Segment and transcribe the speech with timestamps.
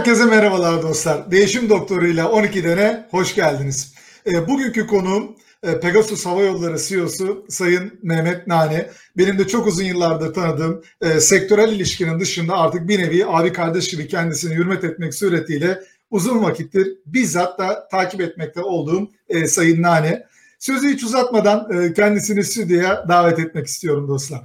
[0.00, 1.30] Herkese merhabalar dostlar.
[1.30, 3.94] Değişim Doktoru'yla 12 dene hoş geldiniz.
[4.26, 8.90] E, bugünkü konuğum e, Pegasus Hava Yolları CEO'su Sayın Mehmet Nane.
[9.16, 13.88] Benim de çok uzun yıllardır tanıdığım e, sektörel ilişkinin dışında artık bir nevi abi kardeş
[13.88, 20.26] gibi kendisini hürmet etmek suretiyle uzun vakittir bizzat da takip etmekte olduğum e, Sayın Nane.
[20.58, 24.42] Sözü hiç uzatmadan e, kendisini stüdyoya davet etmek istiyorum dostlar.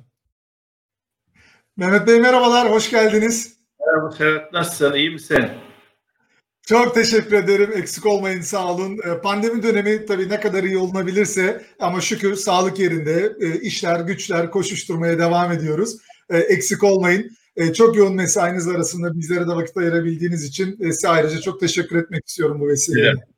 [1.78, 3.55] Mehmet Bey merhabalar, hoş geldiniz.
[3.86, 4.94] Merhaba Serhat, nasılsın?
[4.94, 5.46] İyi misin?
[6.68, 7.72] Çok teşekkür ederim.
[7.76, 8.98] Eksik olmayın, sağ olun.
[8.98, 14.52] Ee, pandemi dönemi tabii ne kadar iyi olunabilirse ama şükür sağlık yerinde e, işler, güçler
[14.52, 15.98] koşuşturmaya devam ediyoruz.
[16.30, 17.32] Ee, eksik olmayın.
[17.56, 21.96] Ee, çok yoğun mesainiz arasında bizlere de vakit ayırabildiğiniz için e, size ayrıca çok teşekkür
[21.96, 23.08] etmek istiyorum bu vesileyle.
[23.08, 23.35] Evet.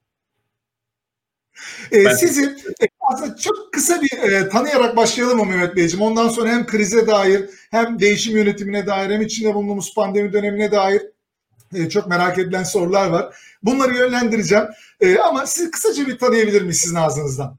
[2.16, 2.45] Sizi
[2.81, 6.05] e, aslında çok kısa bir e, tanıyarak başlayalım mı Mehmet Beyciğim?
[6.05, 11.02] Ondan sonra hem krize dair hem değişim yönetimine dair hem içinde bulunduğumuz pandemi dönemine dair
[11.73, 13.36] e, çok merak edilen sorular var.
[13.64, 14.66] Bunları yönlendireceğim.
[14.99, 17.58] E, ama sizi kısaca bir tanıyabilir miyiz sizin ağzınızdan?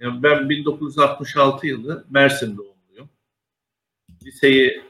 [0.00, 3.10] Ya ben 1966 yılı Mersin doğumluyum.
[4.22, 4.82] Liseyi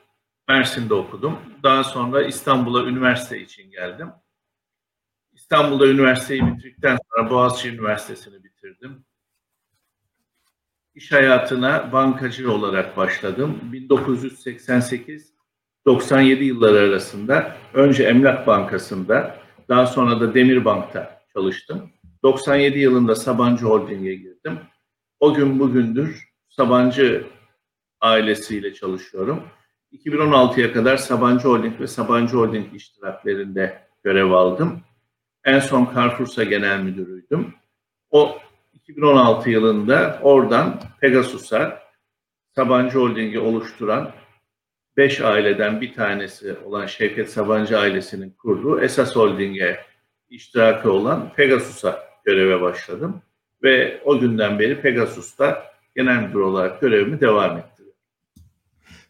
[0.48, 1.39] Mersin'de okudum.
[1.62, 4.08] Daha sonra İstanbul'a üniversite için geldim.
[5.45, 9.05] İstanbul'da üniversiteyi bitirdikten sonra Boğaziçi Üniversitesi'ni bitirdim.
[10.95, 13.61] İş hayatına bankacı olarak başladım.
[13.62, 15.34] 1988
[15.86, 21.91] 97 yılları arasında önce Emlak Bankası'nda daha sonra da Demirbank'ta çalıştım.
[22.23, 24.58] 97 yılında Sabancı Holding'e girdim.
[25.20, 27.27] O gün bugündür Sabancı
[28.01, 29.42] ailesiyle çalışıyorum.
[29.92, 34.83] 2016'ya kadar Sabancı Holding ve Sabancı Holding iştiraklerinde görev aldım.
[35.45, 37.55] En son Carrefour'sa genel müdürüydüm.
[38.11, 38.39] O
[38.73, 41.83] 2016 yılında oradan Pegasus'a
[42.55, 44.13] Sabancı Holding'i oluşturan
[44.97, 49.81] beş aileden bir tanesi olan Şevket Sabancı ailesinin kurduğu Esas Holding'e
[50.31, 53.23] iştirakı olan Pegasus'a göreve başladım.
[53.63, 55.65] Ve o günden beri Pegasus'ta
[55.97, 57.73] genel müdür olarak görevimi devam ettim.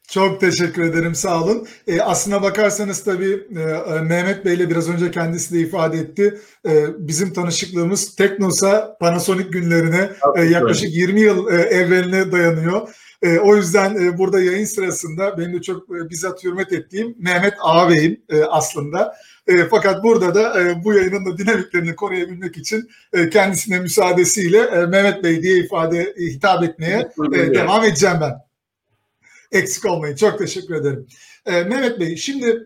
[0.09, 1.67] Çok teşekkür ederim sağ olun.
[1.87, 6.41] E, aslına bakarsanız tabii e, e Mehmet Bey ile biraz önce kendisi de ifade etti.
[6.67, 12.89] E, bizim tanışıklığımız Teknosa Panasonic günlerine e, yaklaşık 20 yıl e, evreline dayanıyor.
[13.23, 17.55] E, o yüzden e, burada yayın sırasında benim de çok e, bizzat hürmet ettiğim Mehmet
[17.61, 19.15] Ağabey'im e, aslında.
[19.47, 24.87] E, fakat burada da e, bu yayının da dinamiklerini koruyabilmek için e, kendisine müsaadesiyle e,
[24.87, 28.44] Mehmet Bey diye ifade e, hitap etmeye e, devam edeceğim ben.
[29.55, 30.17] Eksik olmayın.
[30.17, 31.07] Çok teşekkür ederim.
[31.47, 32.65] E, Mehmet Bey şimdi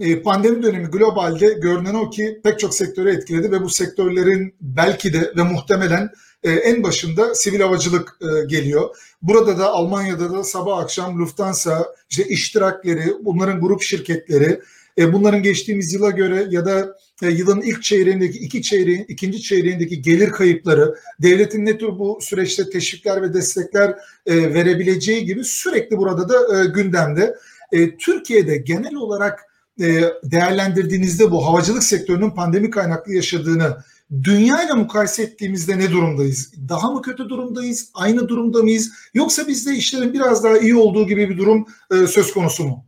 [0.00, 5.12] e, pandemi dönemi globalde görünen o ki pek çok sektörü etkiledi ve bu sektörlerin belki
[5.12, 6.10] de ve muhtemelen
[6.42, 8.96] e, en başında sivil havacılık e, geliyor.
[9.22, 14.60] Burada da Almanya'da da sabah akşam Lufthansa, işte iştirakleri, bunların grup şirketleri,
[14.98, 20.30] bunların geçtiğimiz yıla göre ya da e, yılın ilk çeyreğindeki iki çeyreğin ikinci çeyreğindeki gelir
[20.30, 23.96] kayıpları, devletin ne tür bu süreçte teşvikler ve destekler
[24.26, 27.34] e, verebileceği gibi sürekli burada da e, gündemde.
[27.72, 29.40] E, Türkiye'de genel olarak
[29.80, 33.76] e, değerlendirdiğinizde bu havacılık sektörünün pandemi kaynaklı yaşadığını
[34.22, 36.52] dünya ile mukayese ettiğimizde ne durumdayız?
[36.68, 37.90] Daha mı kötü durumdayız?
[37.94, 38.92] Aynı durumda mıyız?
[39.14, 42.84] Yoksa bizde işlerin biraz daha iyi olduğu gibi bir durum e, söz konusu mu?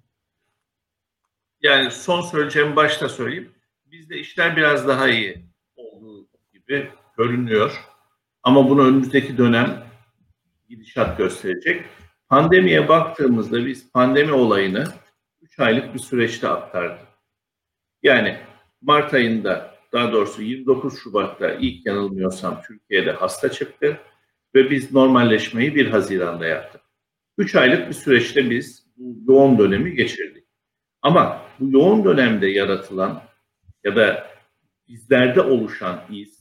[1.67, 3.53] Yani son söyleyeceğim başta söyleyeyim.
[3.87, 5.45] Bizde işler biraz daha iyi
[5.77, 7.85] olduğu gibi görünüyor.
[8.43, 9.87] Ama bunu önümüzdeki dönem
[10.69, 11.85] gidişat gösterecek.
[12.29, 14.85] Pandemiye baktığımızda biz pandemi olayını
[15.43, 17.07] 3 aylık bir süreçte aktardık.
[18.03, 18.39] Yani
[18.81, 24.01] Mart ayında daha doğrusu 29 Şubat'ta ilk yanılmıyorsam Türkiye'de hasta çıktı
[24.55, 26.81] ve biz normalleşmeyi 1 Haziran'da yaptık.
[27.39, 30.45] 3 aylık bir süreçte biz bu yoğun dönemi geçirdik.
[31.03, 33.23] Ama bu yoğun dönemde yaratılan
[33.85, 34.27] ya da
[34.89, 36.41] bizlerde oluşan iz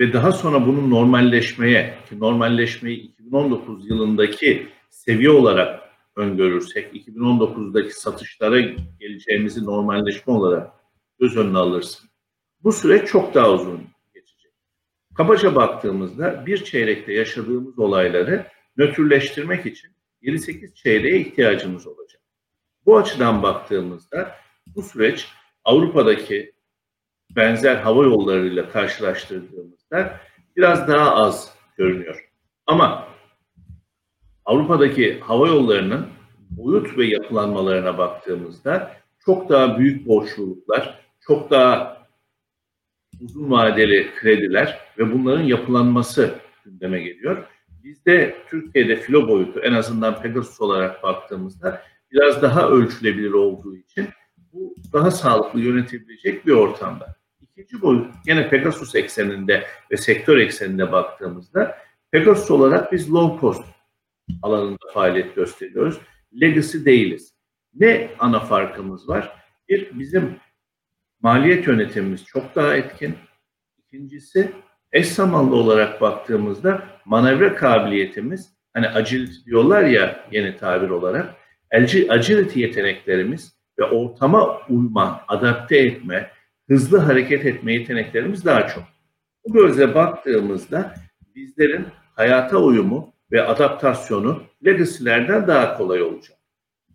[0.00, 5.80] ve daha sonra bunun normalleşmeye ki normalleşmeyi 2019 yılındaki seviye olarak
[6.16, 8.60] öngörürsek 2019'daki satışlara
[9.00, 10.72] geleceğimizi normalleşme olarak
[11.18, 12.10] göz önüne alırsın.
[12.62, 13.80] Bu süreç çok daha uzun
[14.14, 14.52] geçecek.
[15.14, 18.46] Kabaca baktığımızda bir çeyrekte yaşadığımız olayları
[18.76, 19.90] nötrleştirmek için
[20.22, 21.99] 7-8 çeyreğe ihtiyacımız olacak.
[22.86, 24.36] Bu açıdan baktığımızda
[24.66, 25.28] bu süreç
[25.64, 26.52] Avrupa'daki
[27.36, 30.20] benzer hava yollarıyla karşılaştırdığımızda
[30.56, 32.30] biraz daha az görünüyor.
[32.66, 33.08] Ama
[34.44, 36.06] Avrupa'daki hava yollarının
[36.50, 38.92] boyut ve yapılanmalarına baktığımızda
[39.24, 42.06] çok daha büyük borçluluklar, çok daha
[43.20, 46.34] uzun vadeli krediler ve bunların yapılanması
[46.64, 47.46] gündeme geliyor.
[47.68, 51.82] Bizde Türkiye'de filo boyutu en azından Pegasus olarak baktığımızda
[52.12, 54.08] biraz daha ölçülebilir olduğu için
[54.52, 57.16] bu daha sağlıklı yönetebilecek bir ortamda.
[57.40, 61.78] İkinci boyut yine Pegasus ekseninde ve sektör ekseninde baktığımızda
[62.10, 63.64] Pegasus olarak biz low cost
[64.42, 66.00] alanında faaliyet gösteriyoruz.
[66.40, 67.34] Legacy değiliz.
[67.74, 69.36] Ne ana farkımız var?
[69.68, 70.36] Bir, bizim
[71.20, 73.14] maliyet yönetimimiz çok daha etkin.
[73.78, 74.52] İkincisi,
[74.92, 81.34] eş zamanlı olarak baktığımızda manevra kabiliyetimiz, hani agility diyorlar ya yeni tabir olarak,
[81.72, 86.30] agility yeteneklerimiz ve ortama uyma, adapte etme,
[86.68, 88.84] hızlı hareket etme yeteneklerimiz daha çok.
[89.44, 90.94] Bu gözle baktığımızda
[91.34, 91.86] bizlerin
[92.16, 96.38] hayata uyumu ve adaptasyonu legacy'lerden daha kolay olacak.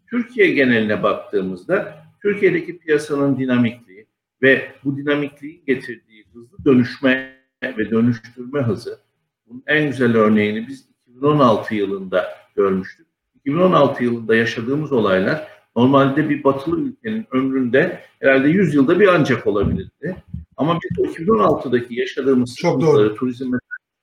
[0.10, 4.08] Türkiye geneline baktığımızda Türkiye'deki piyasanın dinamikliği
[4.42, 9.00] ve bu dinamikliğin getirdiği hızlı dönüşme ve dönüştürme hızı
[9.48, 12.26] bunun en güzel örneğini biz 2016 yılında
[12.56, 13.05] görmüştük.
[13.46, 20.16] 2016 yılında yaşadığımız olaylar normalde bir batılı ülkenin ömründe herhalde 100 yılda bir ancak olabilirdi.
[20.58, 23.16] Ama biz 2016'daki yaşadığımız Çok doğru.
[23.16, 23.54] turizm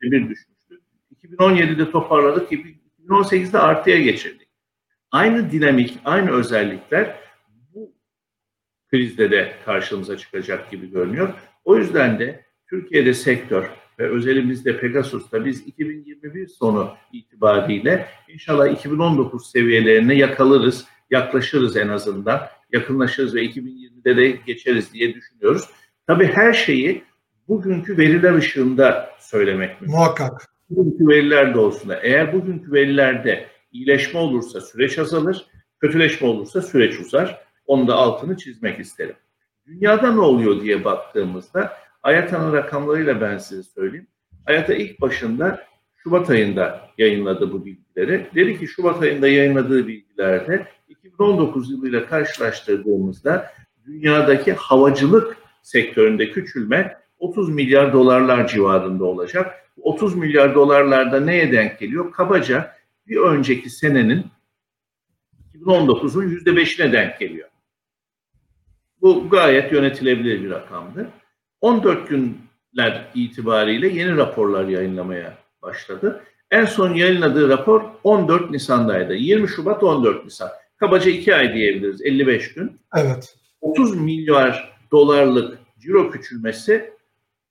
[0.02, 0.80] bir düşmüştü.
[1.22, 4.48] 2017'de toparladık, 2018'de artıya geçirdik.
[5.10, 7.16] Aynı dinamik, aynı özellikler
[7.74, 7.92] bu
[8.90, 11.34] krizde de karşımıza çıkacak gibi görünüyor.
[11.64, 20.14] O yüzden de Türkiye'de sektör ve özelimizde Pegasus'ta biz 2021 sonu itibariyle inşallah 2019 seviyelerine
[20.14, 22.40] yakalarız, yaklaşırız en azından,
[22.72, 25.68] yakınlaşırız ve 2020'de de geçeriz diye düşünüyoruz.
[26.06, 27.04] Tabii her şeyi
[27.48, 29.96] bugünkü veriler ışığında söylemek mümkün.
[29.96, 30.52] Muhakkak.
[30.70, 32.00] Bugünkü veriler doğrusunda.
[32.02, 35.46] Eğer bugünkü verilerde iyileşme olursa süreç azalır,
[35.80, 37.42] kötüleşme olursa süreç uzar.
[37.66, 39.16] Onu da altını çizmek isterim.
[39.66, 41.72] Dünyada ne oluyor diye baktığımızda
[42.02, 44.06] Ayata'nın rakamlarıyla ben size söyleyeyim.
[44.46, 45.66] Ayata ilk başında
[45.96, 48.26] Şubat ayında yayınladı bu bilgileri.
[48.34, 53.52] Dedi ki Şubat ayında yayınladığı bilgilerde 2019 yılıyla karşılaştırdığımızda
[53.86, 59.54] dünyadaki havacılık sektöründe küçülme 30 milyar dolarlar civarında olacak.
[59.80, 62.12] 30 milyar dolarlarda neye denk geliyor?
[62.12, 62.76] Kabaca
[63.06, 64.26] bir önceki senenin
[65.54, 67.48] 2019'un %5'ine denk geliyor.
[69.00, 71.08] Bu gayet yönetilebilir bir rakamdı.
[71.62, 76.24] 14 günler itibariyle yeni raporlar yayınlamaya başladı.
[76.50, 79.14] En son yayınladığı rapor 14 Nisan'daydı.
[79.14, 80.50] 20 Şubat 14 Nisan.
[80.76, 82.02] Kabaca 2 ay diyebiliriz.
[82.02, 82.80] 55 gün.
[82.96, 83.36] Evet.
[83.60, 86.92] 30 milyar dolarlık ciro küçülmesi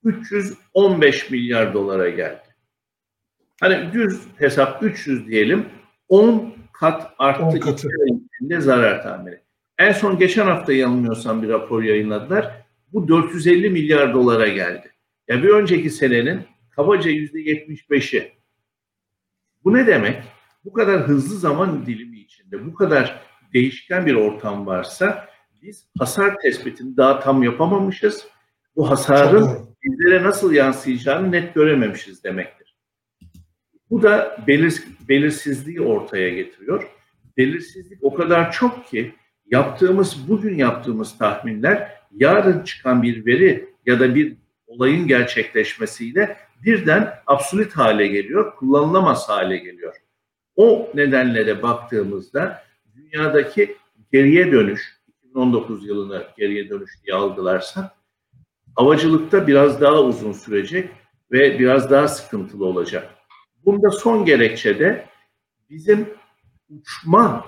[0.03, 2.41] 315 milyar dolara geldi.
[3.59, 5.65] Hani düz hesap 300 diyelim
[6.09, 7.87] 10 kat arttı 10 katı.
[8.59, 9.39] zarar tahmini.
[9.77, 12.60] En son geçen hafta yanılmıyorsam bir rapor yayınladılar.
[12.93, 14.91] Bu 450 milyar dolara geldi.
[15.27, 18.31] Ya bir önceki senenin kabaca %75'i.
[19.63, 20.23] Bu ne demek?
[20.65, 23.21] Bu kadar hızlı zaman dilimi içinde, bu kadar
[23.53, 25.29] değişken bir ortam varsa
[25.61, 28.27] biz hasar tespitini daha tam yapamamışız.
[28.75, 32.75] Bu hasarın bizlere nasıl yansıyacağını net görememişiz demektir.
[33.89, 36.88] Bu da belir, belirsizliği ortaya getiriyor.
[37.38, 44.15] Belirsizlik o kadar çok ki yaptığımız, bugün yaptığımız tahminler yarın çıkan bir veri ya da
[44.15, 44.38] bir
[44.68, 49.96] olayın gerçekleşmesiyle birden absolut hale geliyor, kullanılamaz hale geliyor.
[50.56, 52.63] O nedenle de baktığımızda
[52.96, 53.77] dünyadaki
[54.12, 57.91] geriye dönüş, 2019 yılını geriye dönüş diye algılarsak,
[58.75, 60.89] havacılıkta biraz daha uzun sürecek
[61.32, 63.15] ve biraz daha sıkıntılı olacak.
[63.65, 65.06] Bunda son gerekçe de
[65.70, 66.10] bizim
[66.70, 67.46] uçma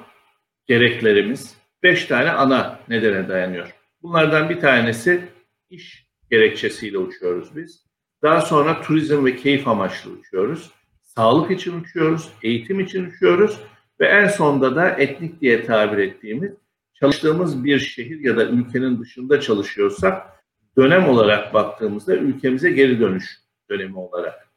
[0.66, 3.83] gereklerimiz beş tane ana nedene dayanıyor.
[4.04, 5.24] Bunlardan bir tanesi
[5.70, 7.86] iş gerekçesiyle uçuyoruz biz.
[8.22, 10.72] Daha sonra turizm ve keyif amaçlı uçuyoruz.
[11.02, 13.60] Sağlık için uçuyoruz, eğitim için uçuyoruz
[14.00, 16.52] ve en sonda da etnik diye tabir ettiğimiz
[16.94, 20.44] çalıştığımız bir şehir ya da ülkenin dışında çalışıyorsak
[20.78, 23.26] dönem olarak baktığımızda ülkemize geri dönüş
[23.70, 24.48] dönemi olarak.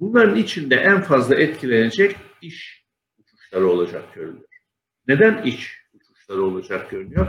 [0.00, 2.86] Bunların içinde en fazla etkilenecek iş
[3.18, 4.48] uçuşları olacak görünüyor.
[5.08, 5.85] Neden iş
[6.26, 7.26] uçuşları olacak görünüyor?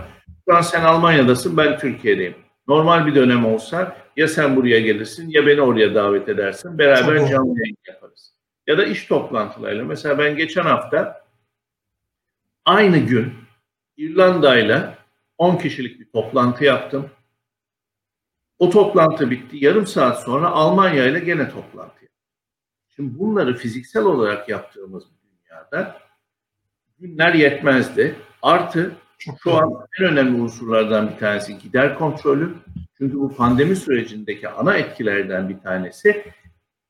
[0.50, 2.36] Şu an sen Almanya'dasın, ben Türkiye'deyim.
[2.68, 6.78] Normal bir dönem olsa ya sen buraya gelirsin ya beni oraya davet edersin.
[6.78, 7.30] Beraber Tabii.
[7.30, 8.34] canlı yayın yaparız.
[8.68, 9.84] Ya da iş toplantılarıyla.
[9.84, 11.26] Mesela ben geçen hafta
[12.66, 13.34] aynı gün
[13.98, 14.98] İrlanda'yla
[15.38, 17.10] 10 kişilik bir toplantı yaptım.
[18.60, 19.66] O toplantı bitti.
[19.66, 22.10] Yarım saat sonra Almanya ile gene toplantı yaptım.
[22.96, 26.07] Şimdi bunları fiziksel olarak yaptığımız bir dünyada
[27.00, 28.16] günler yetmezdi.
[28.42, 28.92] Artı
[29.44, 32.54] şu an en önemli unsurlardan bir tanesi gider kontrolü.
[32.98, 36.24] Çünkü bu pandemi sürecindeki ana etkilerden bir tanesi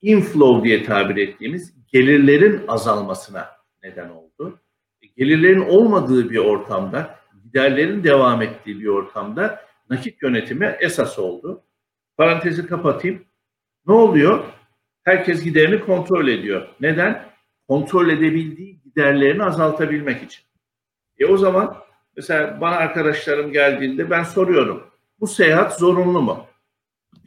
[0.01, 3.47] inflow diye tabir ettiğimiz gelirlerin azalmasına
[3.83, 4.59] neden oldu.
[5.01, 11.63] E, Gelirlerin olmadığı bir ortamda giderlerin devam ettiği bir ortamda nakit yönetimi esas oldu.
[12.17, 13.23] Parantezi kapatayım.
[13.87, 14.43] Ne oluyor?
[15.03, 16.67] Herkes giderini kontrol ediyor.
[16.79, 17.25] Neden?
[17.67, 20.43] Kontrol edebildiği giderlerini azaltabilmek için.
[21.19, 21.77] E o zaman
[22.15, 24.83] mesela bana arkadaşlarım geldiğinde ben soruyorum.
[25.19, 26.45] Bu seyahat zorunlu mu?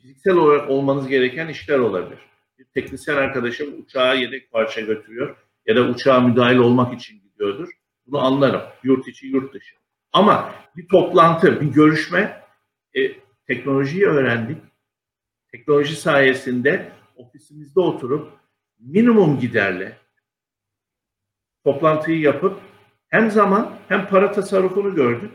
[0.03, 2.19] Fiziksel olarak olmanız gereken işler olabilir.
[2.59, 5.37] Bir teknisyen arkadaşım uçağa yedek parça götürüyor
[5.67, 7.69] ya da uçağa müdahil olmak için gidiyordur.
[8.07, 8.63] Bunu anlarım.
[8.83, 9.75] Yurt içi, yurt dışı.
[10.13, 12.43] Ama bir toplantı, bir görüşme
[12.95, 13.01] e,
[13.47, 14.59] teknolojiyi öğrendik.
[15.53, 18.33] Teknoloji sayesinde ofisimizde oturup
[18.79, 19.97] minimum giderle
[21.65, 22.61] toplantıyı yapıp
[23.09, 25.31] hem zaman hem para tasarrufunu gördük.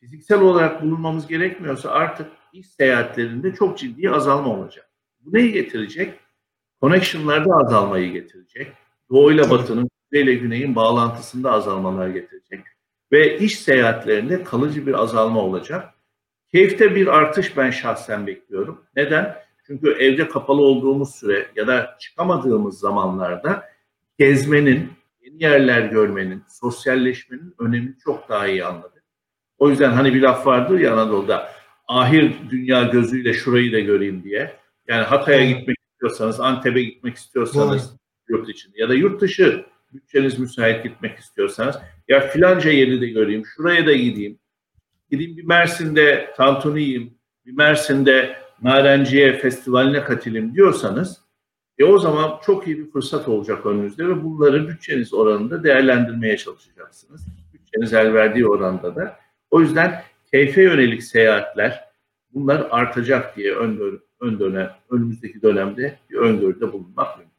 [0.00, 4.90] Fiziksel olarak bulunmamız gerekmiyorsa artık iş seyahatlerinde çok ciddi azalma olacak.
[5.20, 6.14] Bu neyi getirecek?
[6.80, 8.72] Connection'larda azalmayı getirecek.
[9.10, 12.60] Doğu ile batının, kuzey ile güneyin bağlantısında azalmalar getirecek.
[13.12, 15.94] Ve iş seyahatlerinde kalıcı bir azalma olacak.
[16.52, 18.84] Keyifte bir artış ben şahsen bekliyorum.
[18.96, 19.36] Neden?
[19.66, 23.64] Çünkü evde kapalı olduğumuz süre ya da çıkamadığımız zamanlarda
[24.18, 24.92] gezmenin,
[25.40, 29.02] yerler görmenin, sosyalleşmenin önemini çok daha iyi anladık.
[29.58, 31.52] O yüzden hani bir laf vardır ya Anadolu'da,
[31.88, 34.56] ahir dünya gözüyle şurayı da göreyim diye.
[34.88, 37.98] Yani Hatay'a gitmek istiyorsanız, Antep'e gitmek istiyorsanız Doğru.
[38.28, 41.78] yurt içinde ya da yurt dışı bütçeniz müsait gitmek istiyorsanız
[42.08, 44.38] ya filanca yeri de göreyim, şuraya da gideyim.
[45.10, 47.14] Gideyim bir Mersin'de tantuni yiyeyim,
[47.46, 51.20] bir Mersin'de Narenciye Festivali'ne katılayım diyorsanız
[51.80, 57.26] e o zaman çok iyi bir fırsat olacak önünüzde ve bunları bütçeniz oranında değerlendirmeye çalışacaksınız.
[57.52, 59.16] Bütçeniz el verdiği oranda da.
[59.50, 61.84] O yüzden keyfe yönelik seyahatler
[62.34, 67.30] bunlar artacak diye ön, ön dönem, önümüzdeki dönemde bir öngörüde bulunmak mümkün.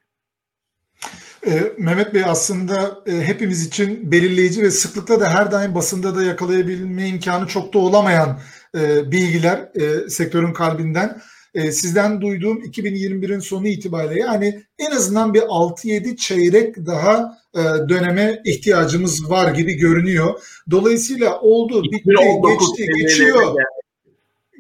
[1.48, 6.24] E, Mehmet Bey aslında e, hepimiz için belirleyici ve sıklıkla da her daim basında da
[6.24, 8.40] yakalayabilme imkanı çok da olamayan
[8.76, 9.70] e, bilgiler
[10.08, 11.22] sektörün kalbinden.
[11.54, 18.42] E, sizden duyduğum 2021'in sonu itibariyle yani en azından bir 6-7 çeyrek daha e, döneme
[18.46, 20.42] ihtiyacımız var gibi görünüyor.
[20.72, 22.14] Dolayısıyla oldu, bitti,
[22.48, 23.56] geçti, geçiyor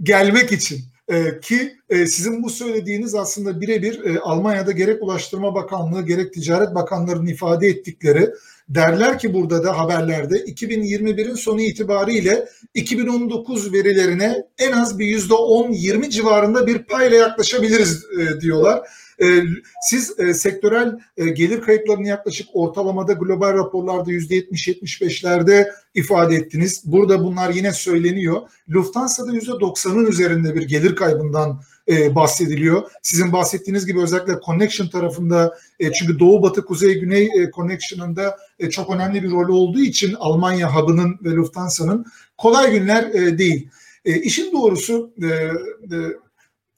[0.03, 0.90] gelmek için.
[1.11, 6.75] E, ki e, sizin bu söylediğiniz aslında birebir e, Almanya'da gerek Ulaştırma Bakanlığı gerek Ticaret
[6.75, 8.29] Bakanları'nın ifade ettikleri
[8.69, 16.67] derler ki burada da haberlerde 2021'in sonu itibariyle 2019 verilerine en az bir %10-20 civarında
[16.67, 18.81] bir payla yaklaşabiliriz e, diyorlar.
[19.21, 19.43] E,
[19.81, 26.81] siz e, sektörel e, gelir kayıplarını yaklaşık ortalamada global raporlarda %70-75'lerde ifade ettiniz.
[26.85, 28.41] Burada bunlar yine söyleniyor.
[28.69, 32.83] Lufthansa'da %90'ın üzerinde bir gelir kaybından e, bahsediliyor.
[33.01, 38.69] Sizin bahsettiğiniz gibi özellikle connection tarafında e, çünkü Doğu Batı Kuzey Güney e, connection'ında e,
[38.69, 42.05] çok önemli bir rolü olduğu için Almanya hub'ının ve Lufthansa'nın
[42.37, 43.69] kolay günler e, değil.
[44.05, 45.51] E, işin doğrusu e, e,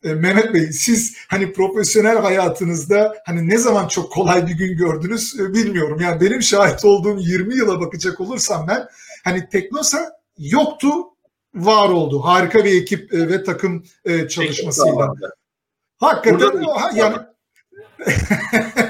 [0.04, 5.54] Mehmet Bey siz hani profesyonel hayatınızda hani ne zaman çok kolay bir gün gördünüz e,
[5.54, 6.00] bilmiyorum.
[6.02, 8.88] Yani benim şahit olduğum 20 yıla bakacak olursam ben
[9.24, 10.90] hani Teknosa yoktu
[11.56, 12.20] var oldu.
[12.20, 13.84] Harika bir ekip e, ve takım
[14.30, 15.14] çalışmasıyla.
[15.98, 16.64] Hakikaten
[16.96, 17.16] yani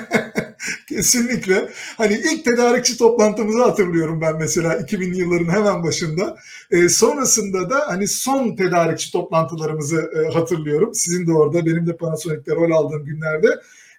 [0.95, 1.69] Kesinlikle.
[1.97, 6.37] Hani ilk tedarikçi toplantımızı hatırlıyorum ben mesela 2000'li yılların hemen başında.
[6.71, 10.91] E, sonrasında da hani son tedarikçi toplantılarımızı e, hatırlıyorum.
[10.93, 13.47] Sizin de orada, benim de Panasonic'te rol aldığım günlerde.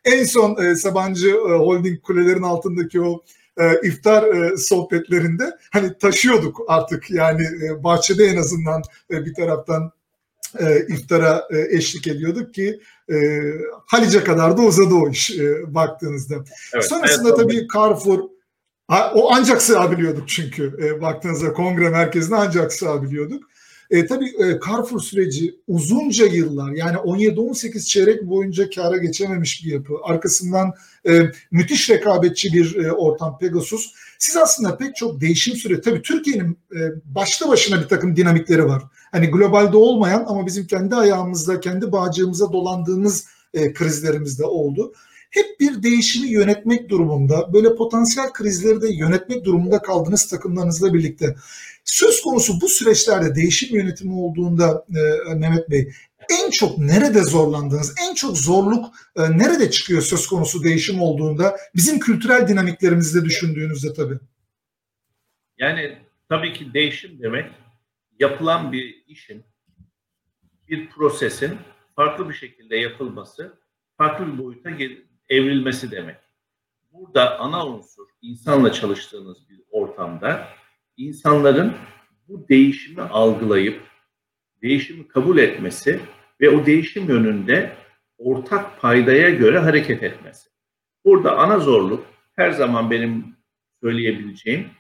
[0.05, 3.23] En son e, Sabancı e, Holding kulelerin altındaki o
[3.61, 9.93] e, iftar e, sohbetlerinde hani taşıyorduk artık yani e, bahçede en azından e, bir taraftan
[10.61, 12.81] e, iftara e, eşlik ediyorduk ki
[13.13, 13.17] e,
[13.87, 16.35] Halice kadar da uzadı o iş e, baktığınızda.
[16.75, 18.21] Evet, Sonrasında evet, tabii Carrefour
[19.15, 23.45] o ancak sığabiliyorduk çünkü e, baktığınızda kongre merkezine ancak sığabiliyorduk.
[23.91, 29.95] E, tabii e, Carrefour süreci uzunca yıllar yani 17-18 çeyrek boyunca kâra geçememiş bir yapı.
[30.03, 30.73] Arkasından
[31.09, 33.95] e, müthiş rekabetçi bir e, ortam Pegasus.
[34.19, 38.83] Siz aslında pek çok değişim süre tabii Türkiye'nin e, başlı başına bir takım dinamikleri var.
[39.15, 44.93] Hani globalde olmayan ama bizim kendi ayağımızda, kendi bağcığımıza dolandığımız e, krizlerimiz de oldu
[45.31, 51.37] hep bir değişimi yönetmek durumunda, böyle potansiyel krizleri de yönetmek durumunda kaldığınız takımlarınızla birlikte.
[51.85, 55.93] Söz konusu bu süreçlerde değişim yönetimi olduğunda e, Mehmet Bey
[56.31, 57.95] en çok nerede zorlandınız?
[58.09, 61.57] En çok zorluk e, nerede çıkıyor söz konusu değişim olduğunda?
[61.77, 64.19] Bizim kültürel dinamiklerimizde düşündüğünüzde tabii.
[65.59, 67.64] Yani tabii ki değişim demek
[68.19, 69.45] yapılan bir işin,
[70.69, 71.59] bir prosesin
[71.97, 73.59] farklı bir şekilde yapılması,
[73.97, 74.71] farklı bir boyuta
[75.29, 76.17] evrilmesi demek.
[76.93, 80.49] Burada ana unsur insanla çalıştığınız bir ortamda
[80.97, 81.77] insanların
[82.29, 83.83] bu değişimi algılayıp
[84.63, 86.01] değişimi kabul etmesi
[86.41, 87.77] ve o değişim yönünde
[88.19, 90.51] ortak paydaya göre hareket etmesi.
[91.05, 92.07] Burada ana zorluk
[92.37, 93.37] her zaman benim
[93.81, 94.71] söyleyebileceğim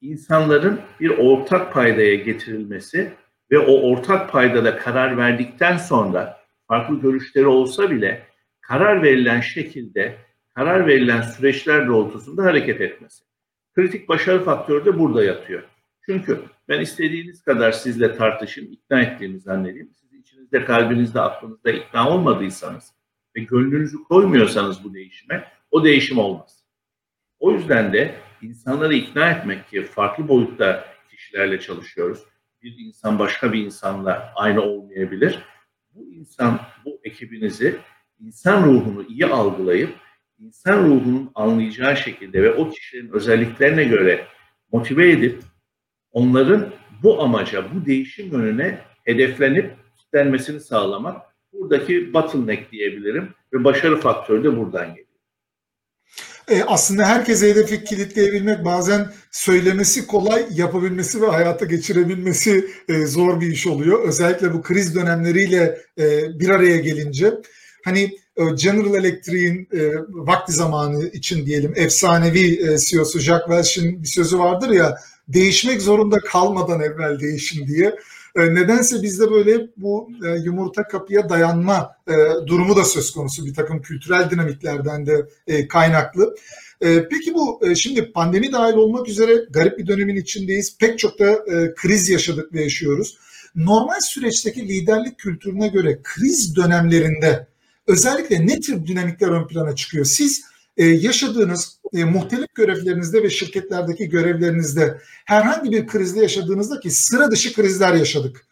[0.00, 3.12] insanların bir ortak paydaya getirilmesi
[3.50, 8.26] ve o ortak paydada karar verdikten sonra farklı görüşleri olsa bile
[8.60, 10.16] karar verilen şekilde,
[10.54, 13.24] karar verilen süreçler doğrultusunda hareket etmesi.
[13.74, 15.62] Kritik başarı faktörü de burada yatıyor.
[16.06, 19.90] Çünkü ben istediğiniz kadar sizle tartışayım, ikna ettiğimi zannedeyim.
[19.94, 22.92] Siz içinizde, kalbinizde, aklınızda ikna olmadıysanız
[23.36, 26.64] ve gönlünüzü koymuyorsanız bu değişime, o değişim olmaz.
[27.38, 32.24] O yüzden de insanları ikna etmek ki farklı boyutta kişilerle çalışıyoruz.
[32.62, 35.38] Bir insan başka bir insanla aynı olmayabilir.
[35.94, 37.76] Bu insan, bu ekibinizi
[38.20, 39.94] insan ruhunu iyi algılayıp
[40.38, 44.26] insan ruhunun anlayacağı şekilde ve o kişinin özelliklerine göre
[44.72, 45.42] motive edip
[46.12, 54.44] onların bu amaca, bu değişim yönüne hedeflenip kitlenmesini sağlamak buradaki bottleneck diyebilirim ve başarı faktörü
[54.44, 55.05] de buradan geliyor.
[56.48, 63.46] E, aslında herkese hedefi kilitleyebilmek bazen söylemesi kolay, yapabilmesi ve hayata geçirebilmesi e, zor bir
[63.46, 64.02] iş oluyor.
[64.02, 67.34] Özellikle bu kriz dönemleriyle e, bir araya gelince.
[67.84, 68.00] Hani
[68.36, 74.38] e, General Electric'in e, vakti zamanı için diyelim efsanevi e, CEO'su Jack Welch'in bir sözü
[74.38, 74.98] vardır ya
[75.28, 77.96] değişmek zorunda kalmadan evvel değişin diye.
[78.36, 82.14] E, nedense bizde böyle bu e, yumurta kapıya dayanma e,
[82.46, 85.28] durumu da söz konusu bir takım kültürel dinamiklerden de
[85.68, 86.36] kaynaklı.
[86.80, 90.78] Peki bu şimdi pandemi dahil olmak üzere garip bir dönemin içindeyiz.
[90.78, 93.18] Pek çok da kriz yaşadık ve yaşıyoruz.
[93.54, 97.46] Normal süreçteki liderlik kültürüne göre kriz dönemlerinde
[97.86, 100.04] özellikle ne tür dinamikler ön plana çıkıyor?
[100.04, 100.44] Siz
[100.76, 108.46] yaşadığınız muhtelif görevlerinizde ve şirketlerdeki görevlerinizde herhangi bir krizde yaşadığınızda ki sıra dışı krizler yaşadık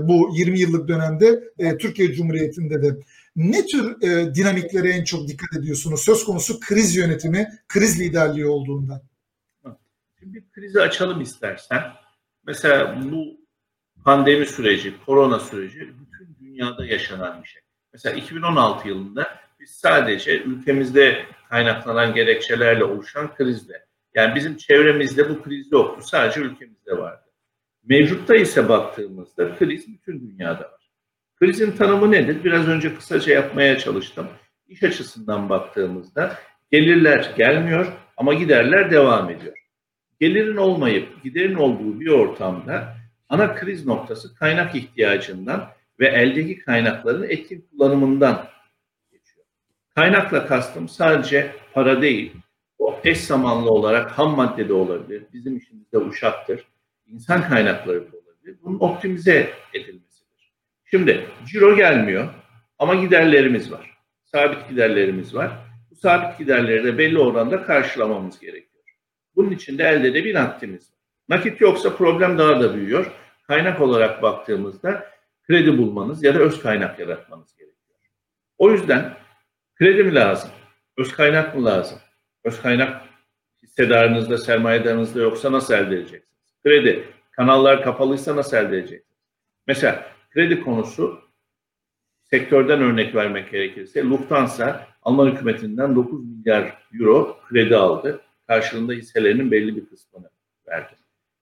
[0.00, 1.44] bu 20 yıllık dönemde
[1.78, 2.96] Türkiye Cumhuriyeti'nde de.
[3.36, 4.00] Ne tür
[4.34, 9.02] dinamiklere en çok dikkat ediyorsunuz söz konusu kriz yönetimi, kriz liderliği olduğunda?
[10.18, 11.82] Şimdi bir krizi açalım istersen.
[12.46, 13.40] Mesela bu
[14.04, 17.62] pandemi süreci, korona süreci bütün dünyada yaşanan bir şey.
[17.92, 19.28] Mesela 2016 yılında
[19.60, 21.24] biz sadece ülkemizde
[21.54, 23.84] kaynaklanan gerekçelerle oluşan krizle.
[24.14, 26.06] Yani bizim çevremizde bu kriz yoktu.
[26.06, 27.22] Sadece ülkemizde vardı.
[27.84, 30.90] Mevcutta ise baktığımızda kriz bütün dünyada var.
[31.38, 32.44] Krizin tanımı nedir?
[32.44, 34.26] Biraz önce kısaca yapmaya çalıştım.
[34.68, 36.38] İş açısından baktığımızda
[36.72, 39.58] gelirler gelmiyor ama giderler devam ediyor.
[40.20, 42.96] Gelirin olmayıp giderin olduğu bir ortamda
[43.28, 45.68] ana kriz noktası kaynak ihtiyacından
[46.00, 48.48] ve eldeki kaynakların etkin kullanımından
[49.94, 52.32] Kaynakla kastım sadece para değil,
[52.78, 56.64] o eş zamanlı olarak ham madde de olabilir, bizim işimizde uşaktır,
[57.06, 58.56] insan kaynakları da olabilir.
[58.62, 60.52] Bunun optimize edilmesidir.
[60.84, 62.28] Şimdi ciro gelmiyor
[62.78, 63.98] ama giderlerimiz var.
[64.24, 65.52] Sabit giderlerimiz var.
[65.90, 68.84] Bu sabit giderleri de belli oranda karşılamamız gerekiyor.
[69.36, 70.98] Bunun için de elde de bir nakdimiz var.
[71.28, 73.12] Nakit yoksa problem daha da büyüyor.
[73.46, 75.06] Kaynak olarak baktığımızda
[75.46, 77.98] kredi bulmanız ya da öz kaynak yaratmanız gerekiyor.
[78.58, 79.23] O yüzden
[79.78, 80.50] Kredi mi lazım?
[80.96, 81.98] Öz kaynak mı lazım?
[82.44, 83.02] Öz kaynak
[83.62, 86.54] hissedarınızda, sermayedarınızda yoksa nasıl elde edeceksiniz?
[86.62, 89.18] Kredi, kanallar kapalıysa nasıl elde edeceksiniz?
[89.66, 91.20] Mesela kredi konusu
[92.22, 98.20] sektörden örnek vermek gerekirse Lufthansa Alman hükümetinden 9 milyar euro kredi aldı.
[98.46, 100.30] Karşılığında hisselerinin belli bir kısmını
[100.68, 100.94] verdi.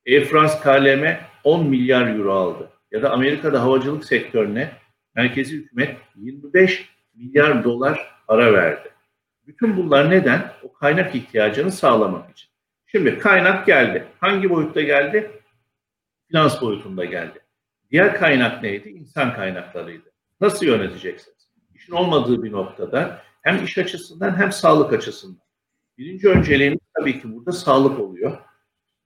[0.08, 2.70] Air France KLM 10 milyar euro aldı.
[2.90, 4.72] Ya da Amerika'da havacılık sektörüne
[5.14, 8.88] merkezi hükümet 25 milyar dolar para verdi.
[9.46, 10.52] Bütün bunlar neden?
[10.62, 12.50] O kaynak ihtiyacını sağlamak için.
[12.87, 14.06] Şimdi kaynak geldi.
[14.20, 15.30] Hangi boyutta geldi?
[16.28, 17.38] Finans boyutunda geldi.
[17.90, 18.88] Diğer kaynak neydi?
[18.88, 20.12] İnsan kaynaklarıydı.
[20.40, 21.48] Nasıl yöneteceksiniz?
[21.74, 25.42] İşin olmadığı bir noktada hem iş açısından hem sağlık açısından.
[25.98, 28.38] Birinci önceliğimiz tabii ki burada sağlık oluyor.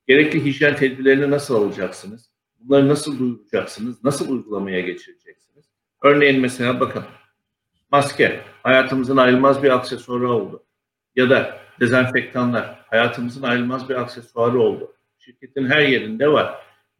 [0.08, 2.30] Gerekli hijyen tedbirlerini nasıl alacaksınız?
[2.58, 4.04] Bunları nasıl duyuracaksınız?
[4.04, 5.64] Nasıl uygulamaya geçireceksiniz?
[6.02, 7.04] Örneğin mesela bakın
[7.96, 10.62] maske hayatımızın ayrılmaz bir aksesuarı oldu.
[11.16, 14.94] Ya da dezenfektanlar hayatımızın ayrılmaz bir aksesuarı oldu.
[15.18, 16.54] Şirketin her yerinde var.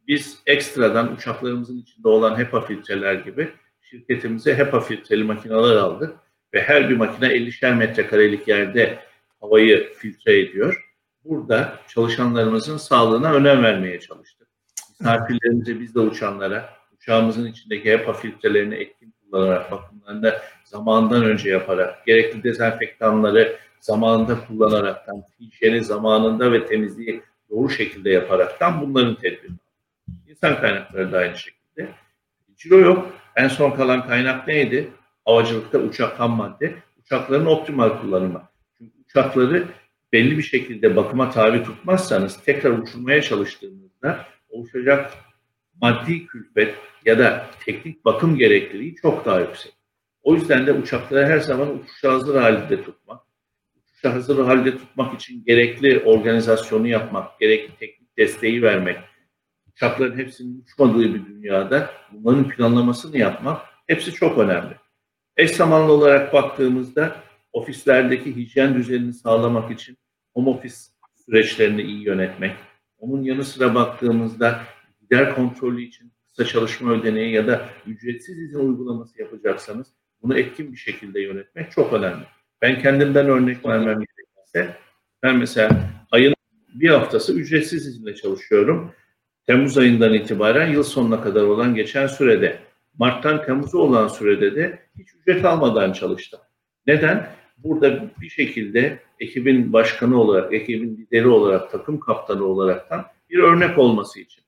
[0.07, 3.49] Biz ekstradan uçaklarımızın içinde olan HEPA filtreler gibi
[3.81, 6.15] şirketimize HEPA filtreli makineler aldık
[6.53, 8.99] ve her bir makine 50'şer metrekarelik yerde
[9.41, 10.87] havayı filtre ediyor.
[11.23, 14.47] Burada çalışanlarımızın sağlığına önem vermeye çalıştık.
[14.89, 22.43] Misafirlerimize biz de uçanlara uçağımızın içindeki HEPA filtrelerini etkin kullanarak bakımlarında zamandan önce yaparak, gerekli
[22.43, 29.57] dezenfektanları zamanında kullanaraktan, hijyeni zamanında ve temizliği doğru şekilde yaparaktan bunların tedbirini
[30.27, 31.89] İnsan kaynakları da aynı şekilde.
[32.57, 33.13] Ciro yok.
[33.35, 34.91] En son kalan kaynak neydi?
[35.25, 36.75] Havacılıkta uçak ham madde.
[36.99, 38.43] Uçakların optimal kullanımı.
[38.77, 39.67] Çünkü uçakları
[40.13, 45.13] belli bir şekilde bakıma tabi tutmazsanız tekrar uçurmaya çalıştığınızda oluşacak
[45.81, 46.75] maddi külfet
[47.05, 49.76] ya da teknik bakım gerekliliği çok daha yüksek.
[50.27, 53.21] O yüzden de uçakları her zaman uçuşa hazır halde tutmak,
[53.75, 58.97] uçuşa hazır halde tutmak için gerekli organizasyonu yapmak, gerekli teknik desteği vermek,
[59.67, 64.75] uçakların hepsinin uçmadığı bir dünyada bunların planlamasını yapmak hepsi çok önemli.
[65.37, 67.15] Eş zamanlı olarak baktığımızda
[67.53, 69.97] ofislerdeki hijyen düzenini sağlamak için
[70.33, 70.75] home office
[71.25, 72.55] süreçlerini iyi yönetmek,
[72.97, 74.61] onun yanı sıra baktığımızda
[75.01, 80.77] gider kontrolü için kısa çalışma ödeneği ya da ücretsiz izin uygulaması yapacaksanız bunu etkin bir
[80.77, 82.23] şekilde yönetmek çok önemli.
[82.61, 84.75] Ben kendimden örnek vermem gerekirse
[85.23, 86.35] ben mesela ayın
[86.73, 88.91] bir haftası ücretsiz izinle çalışıyorum.
[89.47, 92.59] Temmuz ayından itibaren yıl sonuna kadar olan geçen sürede
[92.97, 96.39] Mart'tan Temmuz'a olan sürede de hiç ücret almadan çalıştım.
[96.87, 97.29] Neden?
[97.57, 104.19] Burada bir şekilde ekibin başkanı olarak, ekibin lideri olarak, takım kaptanı olaraktan bir örnek olması
[104.19, 104.43] için.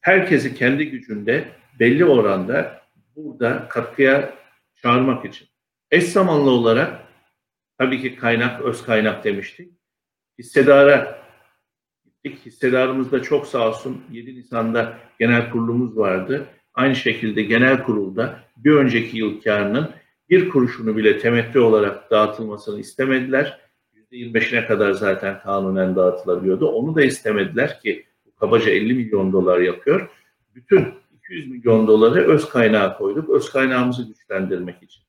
[0.00, 1.48] Herkesi kendi gücünde
[1.80, 2.82] belli oranda
[3.16, 4.34] burada katkıya
[4.82, 5.48] çağırmak için.
[5.90, 7.06] Eş zamanlı olarak
[7.78, 9.72] tabii ki kaynak, öz kaynak demiştik.
[10.38, 11.22] Hissedara
[12.04, 12.46] gittik.
[12.46, 16.46] Hissedarımız da çok sağ olsun 7 Nisan'da genel kurulumuz vardı.
[16.74, 19.90] Aynı şekilde genel kurulda bir önceki yıl karının
[20.30, 23.60] bir kuruşunu bile temettü olarak dağıtılmasını istemediler.
[24.12, 26.68] %25'ine kadar zaten kanunen dağıtılabiliyordu.
[26.68, 28.06] Onu da istemediler ki
[28.40, 30.10] kabaca 50 milyon dolar yapıyor.
[30.54, 30.94] Bütün
[31.30, 33.30] 200 milyon doları öz kaynağa koyduk.
[33.30, 35.02] Öz kaynağımızı güçlendirmek için.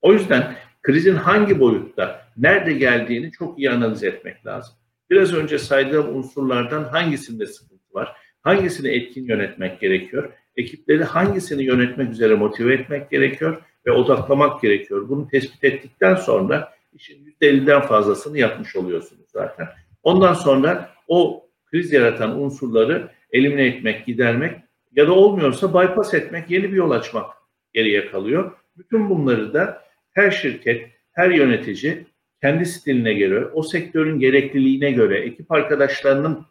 [0.00, 4.74] O yüzden krizin hangi boyutta, nerede geldiğini çok iyi analiz etmek lazım.
[5.10, 8.16] Biraz önce saydığım unsurlardan hangisinde sıkıntı var?
[8.42, 10.32] Hangisini etkin yönetmek gerekiyor?
[10.56, 15.08] Ekipleri hangisini yönetmek üzere motive etmek gerekiyor ve odaklamak gerekiyor?
[15.08, 19.68] Bunu tespit ettikten sonra işin %50'den fazlasını yapmış oluyorsunuz zaten.
[20.02, 26.64] Ondan sonra o kriz yaratan unsurları elimine etmek, gidermek ya da olmuyorsa bypass etmek, yeni
[26.64, 27.30] bir yol açmak
[27.72, 28.52] geriye kalıyor.
[28.76, 32.06] Bütün bunları da her şirket, her yönetici
[32.40, 36.46] kendi stiline göre, o sektörün gerekliliğine göre, ekip arkadaşlarının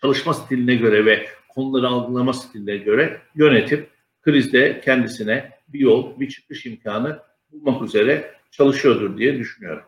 [0.00, 3.88] çalışma stiline göre ve konuları algılama stiline göre yönetip
[4.22, 7.18] krizde kendisine bir yol, bir çıkış imkanı
[7.52, 9.84] bulmak üzere çalışıyordur diye düşünüyorum.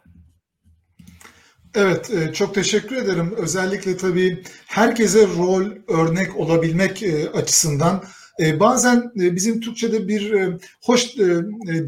[1.79, 3.35] Evet, e, çok teşekkür ederim.
[3.37, 8.03] Özellikle tabii herkese rol örnek olabilmek e, açısından
[8.41, 10.35] e, bazen bizim Türkçe'de bir
[10.83, 11.17] hoş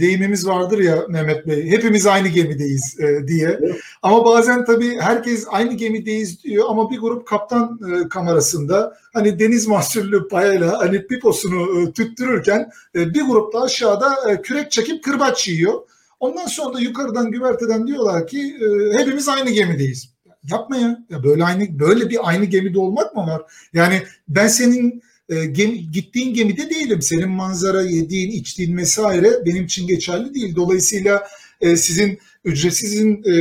[0.00, 3.60] deyimimiz vardır ya Mehmet Bey, hepimiz aynı gemideyiz diye.
[4.02, 10.28] Ama bazen tabii herkes aynı gemideyiz diyor ama bir grup kaptan kamerasında hani deniz mahsullü
[10.28, 15.80] payayla hani piposunu tüttürürken bir grup da aşağıda kürek çekip kırbaç yiyor.
[16.20, 20.08] Ondan sonra da yukarıdan güverteden diyorlar ki e, hepimiz aynı gemideyiz.
[20.50, 21.04] Yapma ya.
[21.10, 23.42] ya böyle aynı böyle bir aynı gemide olmak mı var?
[23.72, 27.02] Yani ben senin e, gemi, gittiğin gemide değilim.
[27.02, 30.56] Senin manzara, yediğin, içtiğin vesaire benim için geçerli değil.
[30.56, 31.28] Dolayısıyla
[31.60, 33.32] e, sizin ücretsizin e,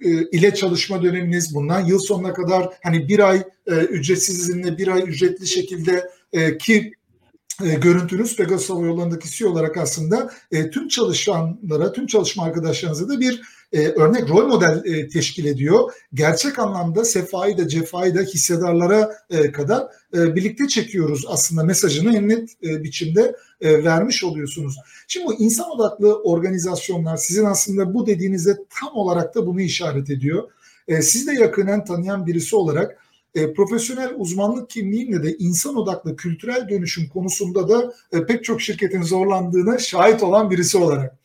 [0.00, 4.88] e, ile çalışma döneminiz bundan yıl sonuna kadar hani bir ay e, ücretsiz izinle bir
[4.88, 6.92] ay ücretli şekilde e, ki
[7.64, 13.20] e, görüntünüz Pegasus Hava Yolları'ndaki CEO olarak aslında e, tüm çalışanlara, tüm çalışma arkadaşlarınıza da
[13.20, 13.42] bir
[13.72, 15.92] e, örnek rol model e, teşkil ediyor.
[16.14, 19.82] Gerçek anlamda sefayı da cefayı da hissedarlara e, kadar
[20.14, 24.76] e, birlikte çekiyoruz aslında mesajını en net e, biçimde e, vermiş oluyorsunuz.
[25.08, 30.50] Şimdi bu insan odaklı organizasyonlar sizin aslında bu dediğinizde tam olarak da bunu işaret ediyor.
[30.88, 32.96] E, siz de yakından tanıyan birisi olarak
[33.34, 39.02] e, profesyonel uzmanlık kimliğinle de insan odaklı kültürel dönüşüm konusunda da e, pek çok şirketin
[39.02, 41.18] zorlandığına şahit olan birisi olarak.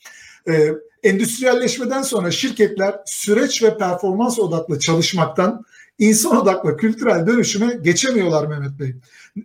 [0.48, 0.72] E,
[1.04, 5.66] endüstriyelleşmeden sonra şirketler süreç ve performans odaklı çalışmaktan
[6.00, 8.96] insan odaklı kültürel dönüşüme geçemiyorlar Mehmet Bey.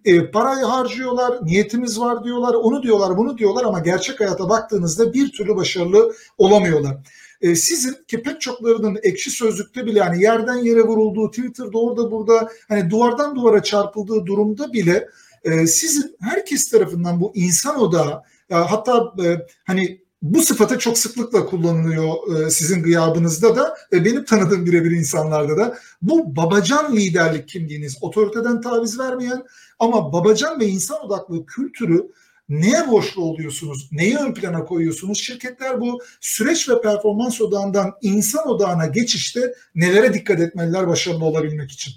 [0.05, 5.33] E, parayı harcıyorlar, niyetimiz var diyorlar, onu diyorlar, bunu diyorlar ama gerçek hayata baktığınızda bir
[5.33, 6.97] türlü başarılı olamıyorlar
[7.41, 12.49] e, sizin ki pek çoklarının ekşi sözlükte bile yani yerden yere vurulduğu Twitter'da orada burada
[12.69, 15.09] hani duvardan duvara çarpıldığı durumda bile
[15.45, 22.15] e, sizin herkes tarafından bu insan odağı hatta e, hani bu sıfata çok sıklıkla kullanılıyor
[22.51, 25.79] sizin gıyabınızda da ve benim tanıdığım birebir insanlarda da.
[26.03, 29.45] Bu babacan liderlik kimliğiniz otoriteden taviz vermeyen
[29.79, 32.11] ama babacan ve insan odaklı kültürü
[32.51, 33.89] neye borçlu oluyorsunuz?
[33.93, 35.19] Neyi ön plana koyuyorsunuz?
[35.19, 41.93] Şirketler bu süreç ve performans odağından insan odağına geçişte nelere dikkat etmeliler başarılı olabilmek için?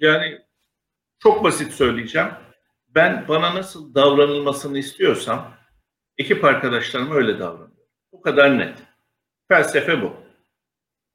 [0.00, 0.38] Yani
[1.18, 2.28] Çok basit söyleyeceğim.
[2.88, 5.54] Ben bana nasıl davranılmasını istiyorsam
[6.18, 7.86] ekip arkadaşlarıma öyle davranıyorum.
[8.12, 8.78] Bu kadar net.
[9.48, 10.12] Felsefe bu.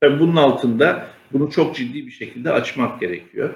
[0.04, 3.54] Ve bunun altında bunu çok ciddi bir şekilde açmak gerekiyor.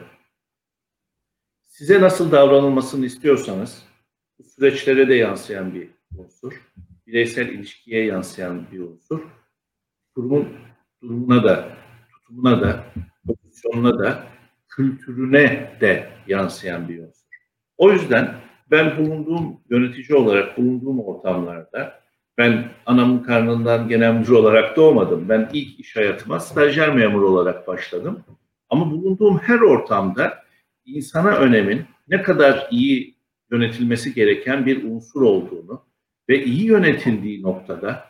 [1.64, 3.89] Size nasıl davranılmasını istiyorsanız
[4.40, 6.54] bu süreçlere de yansıyan bir unsur.
[7.08, 9.20] Bireysel ilişkiye yansıyan bir unsur.
[10.16, 10.48] Kurumun
[11.02, 11.70] durumuna da,
[12.12, 12.86] tutumuna da,
[13.28, 14.24] pozisyonuna da,
[14.68, 17.30] kültürüne de yansıyan bir unsur.
[17.78, 18.36] O yüzden
[18.72, 22.00] ben bulunduğum yönetici olarak bulunduğum ortamlarda
[22.38, 25.30] ben anamın karnından genel müdür olarak doğmadım.
[25.30, 28.24] Ben ilk iş hayatıma stajyer memur olarak başladım.
[28.70, 30.44] Ama bulunduğum her ortamda
[30.86, 33.19] insana önemin ne kadar iyi
[33.52, 35.86] yönetilmesi gereken bir unsur olduğunu
[36.30, 38.10] ve iyi yönetildiği noktada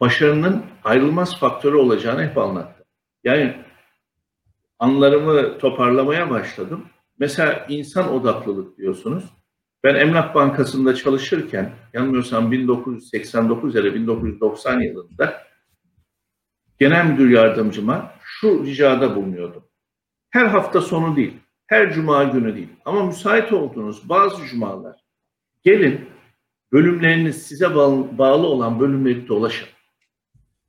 [0.00, 2.86] başarının ayrılmaz faktörü olacağını hep anlattım.
[3.24, 3.56] Yani
[4.78, 6.86] anlarımı toparlamaya başladım.
[7.18, 9.24] Mesela insan odaklılık diyorsunuz.
[9.84, 15.42] Ben Emlak Bankası'nda çalışırken yanılmıyorsam 1989 ya da 1990 yılında
[16.78, 19.64] genel müdür yardımcıma şu ricada bulunuyordum.
[20.30, 21.34] Her hafta sonu değil,
[21.66, 24.96] her cuma günü değil ama müsait olduğunuz bazı cumalar
[25.62, 26.08] gelin
[26.72, 27.74] bölümleriniz size
[28.18, 29.68] bağlı olan bölümleri dolaşın.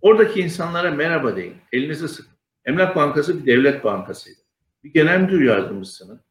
[0.02, 2.38] Oradaki insanlara merhaba deyin, elinizi sıkın.
[2.66, 4.40] Emlak Bankası bir devlet bankasıydı.
[4.84, 6.22] Bir genel müdür yardımcısının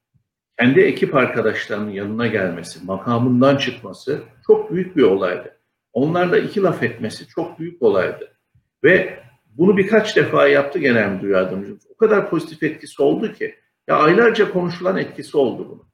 [0.58, 5.56] kendi ekip arkadaşlarının yanına gelmesi, makamından çıkması çok büyük bir olaydı.
[5.92, 8.36] Onlarla iki laf etmesi çok büyük olaydı.
[8.84, 11.86] Ve bunu birkaç defa yaptı genel müdür yardımcımız.
[11.90, 13.54] O kadar pozitif etkisi oldu ki.
[13.88, 15.86] Ya aylarca konuşulan etkisi oldu bunun.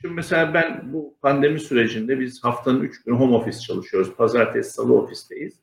[0.00, 4.14] Şimdi mesela ben bu pandemi sürecinde biz haftanın üç günü home office çalışıyoruz.
[4.14, 5.60] Pazartesi, salı ofisteyiz.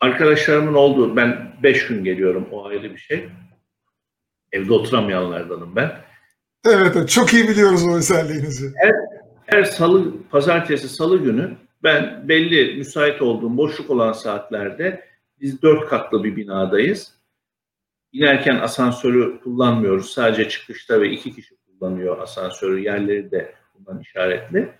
[0.00, 3.28] Arkadaşlarımın olduğu, ben beş gün geliyorum o ayrı bir şey.
[4.52, 5.92] Evde oturamayanlardanım ben.
[6.64, 8.72] Evet, çok iyi biliyoruz o özelliğinizi.
[8.76, 8.94] Her,
[9.46, 15.04] her salı, pazartesi, salı günü ben belli müsait olduğum boşluk olan saatlerde
[15.40, 17.21] biz dört katlı bir binadayız.
[18.12, 20.10] İnerken asansörü kullanmıyoruz.
[20.10, 22.80] Sadece çıkışta ve iki kişi kullanıyor asansörü.
[22.80, 24.72] Yerleri de bundan işaretli.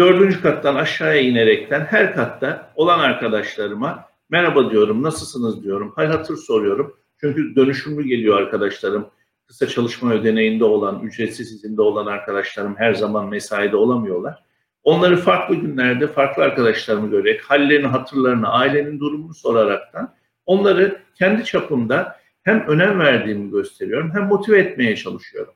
[0.00, 6.96] Dördüncü kattan aşağıya inerekten her katta olan arkadaşlarıma merhaba diyorum, nasılsınız diyorum, hal hatır soruyorum.
[7.20, 9.10] Çünkü dönüşümlü geliyor arkadaşlarım
[9.46, 14.44] kısa çalışma ödeneğinde olan, ücretsiz izinde olan arkadaşlarım her zaman mesaide olamıyorlar.
[14.82, 20.14] Onları farklı günlerde farklı arkadaşlarımı görerek, hallerini, hatırlarını, ailenin durumunu soraraktan
[20.46, 25.54] onları kendi çapımda hem önem verdiğimi gösteriyorum hem motive etmeye çalışıyorum.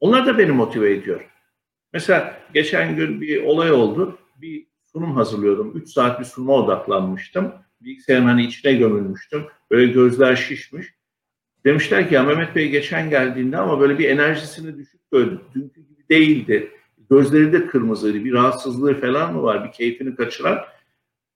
[0.00, 1.24] Onlar da beni motive ediyor.
[1.92, 4.18] Mesela geçen gün bir olay oldu.
[4.36, 5.76] Bir sunum hazırlıyordum.
[5.76, 7.52] 3 saat bir sunuma odaklanmıştım.
[7.80, 9.44] Bilgisayarın hani içine gömülmüştüm.
[9.70, 10.86] Böyle gözler şişmiş.
[11.64, 15.40] Demişler ki ya Mehmet Bey geçen geldiğinde ama böyle bir enerjisini düşük gördük.
[15.54, 16.70] Dünkü gibi değildi.
[17.10, 18.24] Gözleri de kırmızıydı.
[18.24, 19.64] Bir rahatsızlığı falan mı var?
[19.64, 20.58] Bir keyfini kaçıran.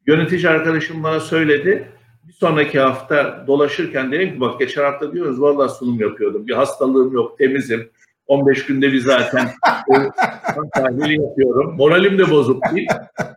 [0.07, 1.89] Yönetici arkadaşım bana söyledi.
[2.29, 6.47] Bir sonraki hafta dolaşırken dedim ki bak geçen hafta diyoruz vallahi sunum yapıyordum.
[6.47, 7.91] Bir hastalığım yok, temizim.
[8.27, 9.49] 15 günde bir zaten
[10.75, 11.77] tahlili yapıyorum.
[11.77, 12.89] Moralim de bozuk değil.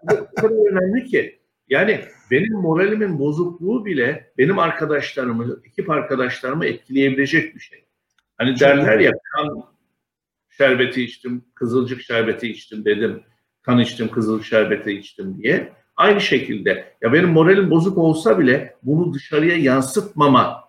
[0.01, 1.39] Bu kadar önemli ki.
[1.69, 7.85] Yani benim moralimin bozukluğu bile benim arkadaşlarımı, ekip arkadaşlarımı etkileyebilecek bir şey.
[8.37, 9.63] Hani derler ya kan
[10.57, 13.23] şerbeti içtim, kızılcık şerbeti içtim dedim.
[13.61, 15.73] Kan içtim, kızılcık şerbeti içtim diye.
[15.95, 20.63] Aynı şekilde ya benim moralim bozuk olsa bile bunu dışarıya yansıtmama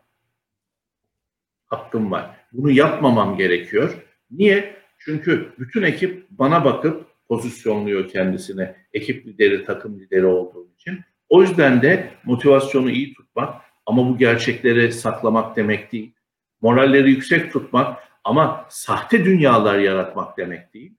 [1.67, 2.31] hakkım var.
[2.53, 3.95] Bunu yapmamam gerekiyor.
[4.31, 4.77] Niye?
[4.99, 8.77] Çünkü bütün ekip bana bakıp pozisyonluyor kendisine.
[8.93, 11.01] Ekip lideri, takım lideri olduğu için.
[11.29, 16.13] O yüzden de motivasyonu iyi tutmak ama bu gerçekleri saklamak demek değil.
[16.61, 20.95] Moralleri yüksek tutmak ama sahte dünyalar yaratmak demek değil.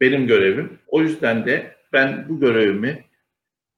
[0.00, 0.78] Benim görevim.
[0.86, 3.04] O yüzden de ben bu görevimi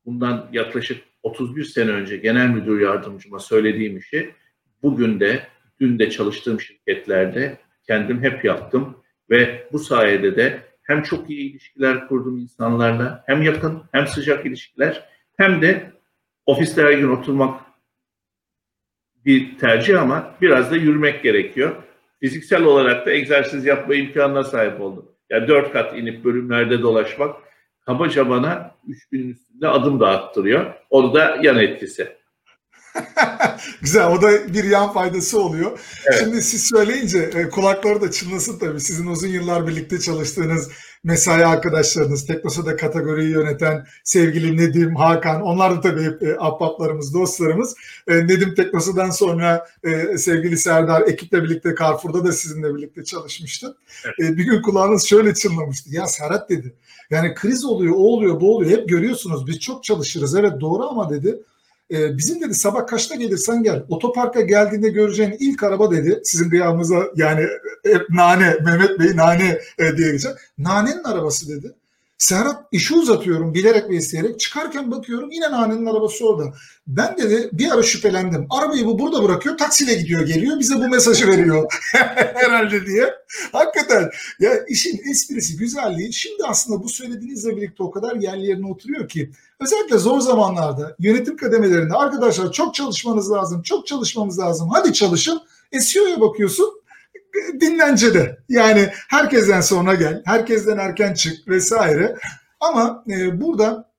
[0.07, 4.35] bundan yaklaşık 31 sene önce genel müdür yardımcıma söylediğim işi
[4.83, 5.47] bugün de
[5.81, 8.97] dün de çalıştığım şirketlerde kendim hep yaptım
[9.31, 15.09] ve bu sayede de hem çok iyi ilişkiler kurdum insanlarla hem yakın hem sıcak ilişkiler
[15.37, 15.93] hem de
[16.47, 17.61] ofiste her gün oturmak
[19.25, 21.77] bir tercih ama biraz da yürümek gerekiyor.
[22.21, 25.09] Fiziksel olarak da egzersiz yapma imkanına sahip oldum.
[25.31, 27.37] Yani dört kat inip bölümlerde dolaşmak
[27.87, 30.75] kabaca bana 3000'in üstünde adım da attırıyor.
[30.91, 32.17] O da yan etkisi.
[33.81, 35.79] Güzel o da bir yan faydası oluyor.
[36.07, 36.21] Evet.
[36.21, 38.81] Şimdi siz söyleyince e, kulakları da çınlasın tabii.
[38.81, 40.71] Sizin uzun yıllar birlikte çalıştığınız
[41.05, 47.75] mesai arkadaşlarınız, Teknosa'da kategoriyi yöneten sevgili Nedim, Hakan, onlar da tabii hep e, ahbaplarımız, dostlarımız.
[48.09, 53.77] E, Nedim Teknosa'dan sonra e, sevgili Serdar ekiple birlikte Carrefour'da da sizinle birlikte çalışmıştı.
[54.05, 54.31] Evet.
[54.31, 55.95] E, bir gün kulağınız şöyle çınlamıştı.
[55.95, 56.75] Ya Serhat dedi.
[57.11, 58.71] Yani kriz oluyor, o oluyor, bu oluyor.
[58.79, 59.47] Hep görüyorsunuz.
[59.47, 60.35] Biz çok çalışırız.
[60.35, 61.41] Evet doğru ama dedi.
[61.91, 63.85] E, bizim dedi sabah kaçta gelirsen gel.
[63.89, 66.21] Otoparka geldiğinde göreceğin ilk araba dedi.
[66.25, 67.47] Sizin kıyamınıza yani
[67.85, 70.33] hep nane, Mehmet Bey nane e, diye geçer.
[70.59, 71.75] Nanenin arabası dedi.
[72.25, 74.41] Serhat işi uzatıyorum bilerek ve isteyerek.
[74.41, 76.53] Çıkarken bakıyorum yine nanenin arabası orada.
[76.87, 78.47] Ben dedi bir ara şüphelendim.
[78.51, 81.73] Arabayı bu burada bırakıyor taksiyle gidiyor geliyor bize bu mesajı veriyor
[82.35, 83.15] herhalde diye.
[83.53, 84.11] Hakikaten
[84.41, 89.31] ya işin esprisi güzelliği şimdi aslında bu söylediğinizle birlikte o kadar yerli yerine oturuyor ki
[89.61, 95.41] özellikle zor zamanlarda yönetim kademelerinde arkadaşlar çok çalışmanız lazım çok çalışmamız lazım hadi çalışın.
[95.81, 96.84] SEO'ya bakıyorsun
[97.61, 98.39] dinlencede.
[98.49, 102.17] Yani herkesten sonra gel, herkesten erken çık vesaire.
[102.61, 103.95] Ama e, burada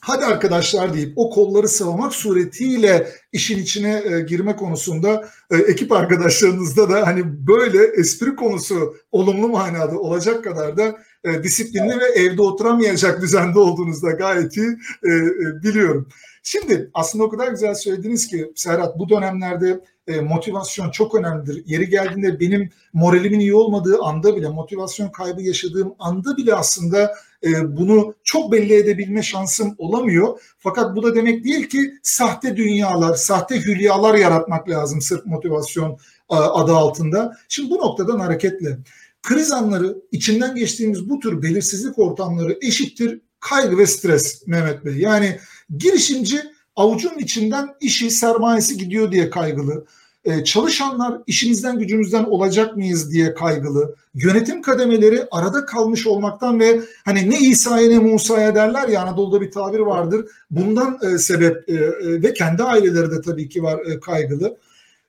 [0.00, 6.90] hadi arkadaşlar deyip o kolları sıvamak suretiyle işin içine e, girme konusunda e, ekip arkadaşlarınızda
[6.90, 13.22] da hani böyle espri konusu olumlu manada olacak kadar da e, disiplinli ve evde oturamayacak
[13.22, 14.68] düzende olduğunuzda gayet iyi
[15.02, 16.08] e, e, biliyorum.
[16.42, 21.62] Şimdi aslında o kadar güzel söylediniz ki Serhat bu dönemlerde e, motivasyon çok önemlidir.
[21.66, 27.76] Yeri geldiğinde benim moralimin iyi olmadığı anda bile, motivasyon kaybı yaşadığım anda bile aslında e,
[27.76, 30.40] bunu çok belli edebilme şansım olamıyor.
[30.58, 35.90] Fakat bu da demek değil ki sahte dünyalar, sahte hülyalar yaratmak lazım sırf motivasyon
[36.30, 37.36] e, adı altında.
[37.48, 38.78] Şimdi bu noktadan hareketle
[39.22, 44.96] kriz anları, içinden geçtiğimiz bu tür belirsizlik ortamları eşittir kaygı ve stres Mehmet Bey.
[44.96, 45.38] Yani
[45.78, 46.40] girişimci
[46.76, 49.84] avucun içinden işi, sermayesi gidiyor diye kaygılı.
[50.24, 53.94] Ee, çalışanlar işimizden gücümüzden olacak mıyız diye kaygılı.
[54.14, 59.50] Yönetim kademeleri arada kalmış olmaktan ve hani ne İsa'ya ne Musa'ya derler ya Anadolu'da bir
[59.50, 60.26] tabir vardır.
[60.50, 64.56] Bundan e, sebep e, e, ve kendi aileleri de tabii ki var e, kaygılı.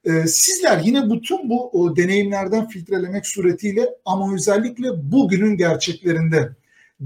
[0.05, 6.49] E, sizler yine bütün bu o, deneyimlerden filtrelemek suretiyle ama özellikle bugünün gerçeklerinde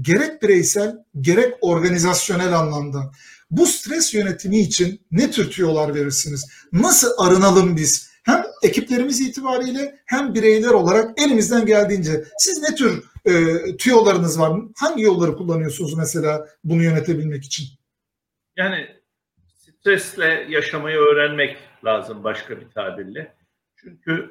[0.00, 3.12] gerek bireysel gerek organizasyonel anlamda
[3.50, 6.50] bu stres yönetimi için ne tür tüyolar verirsiniz?
[6.72, 8.16] Nasıl arınalım biz?
[8.24, 14.60] Hem ekiplerimiz itibariyle hem bireyler olarak elimizden geldiğince siz ne tür e, tüyolarınız var?
[14.76, 17.66] Hangi yolları kullanıyorsunuz mesela bunu yönetebilmek için?
[18.56, 18.86] Yani
[19.46, 23.34] stresle yaşamayı öğrenmek lazım başka bir tabirle.
[23.76, 24.30] Çünkü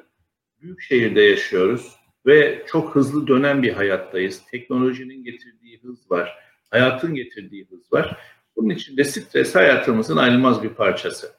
[0.62, 4.42] büyük şehirde yaşıyoruz ve çok hızlı dönen bir hayattayız.
[4.50, 6.38] Teknolojinin getirdiği hız var,
[6.70, 8.16] hayatın getirdiği hız var.
[8.56, 11.32] Bunun için de stres hayatımızın ayrılmaz bir parçası.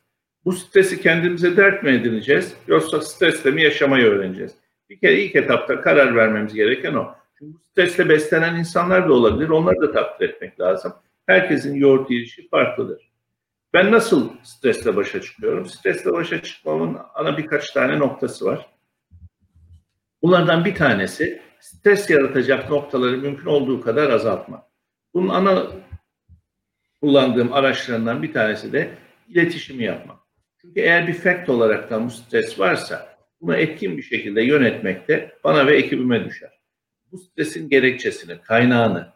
[0.46, 4.52] Bu stresi kendimize dert mi edineceğiz yoksa stresle mi yaşamayı öğreneceğiz?
[4.90, 7.16] Bir kere ilk etapta karar vermemiz gereken o.
[7.40, 9.50] Çünkü bu stresle beslenen insanlar da olabilir.
[9.50, 10.94] Onları da takdir etmek lazım.
[11.26, 13.12] Herkesin yoğurt yiyişi farklıdır.
[13.74, 15.66] Ben nasıl stresle başa çıkıyorum?
[15.66, 18.70] Stresle başa çıkmamın ana birkaç tane noktası var.
[20.22, 24.64] Bunlardan bir tanesi stres yaratacak noktaları mümkün olduğu kadar azaltmak.
[25.14, 25.68] Bunun ana
[27.02, 28.90] kullandığım araçlarından bir tanesi de
[29.30, 30.18] iletişimi yapmak.
[30.62, 35.68] Çünkü eğer bir fact olarak bu stres varsa bunu etkin bir şekilde yönetmek de bana
[35.68, 36.60] ve ekibime düşer.
[37.12, 39.08] Bu stresin gerekçesini, kaynağını,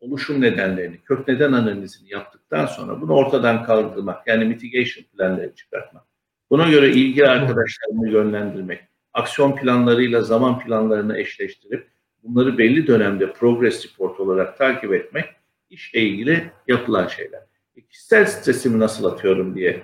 [0.00, 6.04] oluşum nedenlerini, kök neden analizini yaptıktan sonra bunu ortadan kaldırmak, yani mitigation planları çıkartmak.
[6.50, 8.80] Buna göre ilgili arkadaşlarımı yönlendirmek,
[9.12, 11.88] aksiyon planlarıyla zaman planlarını eşleştirip
[12.22, 15.24] bunları belli dönemde progress report olarak takip etmek
[15.74, 17.40] işle ilgili yapılan şeyler.
[17.76, 19.82] E, kişisel stresimi nasıl atıyorum diye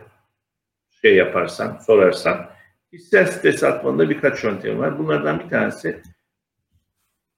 [1.02, 2.50] şey yaparsan, sorarsan,
[2.90, 4.98] kişisel stres atmanın da birkaç yöntemi var.
[4.98, 6.02] Bunlardan bir tanesi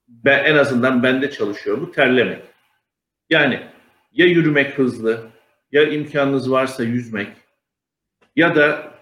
[0.08, 2.42] ben en azından bende çalışıyor bu terlemek.
[3.30, 3.60] Yani
[4.12, 5.30] ya yürümek hızlı,
[5.72, 7.28] ya imkanınız varsa yüzmek
[8.36, 8.94] ya da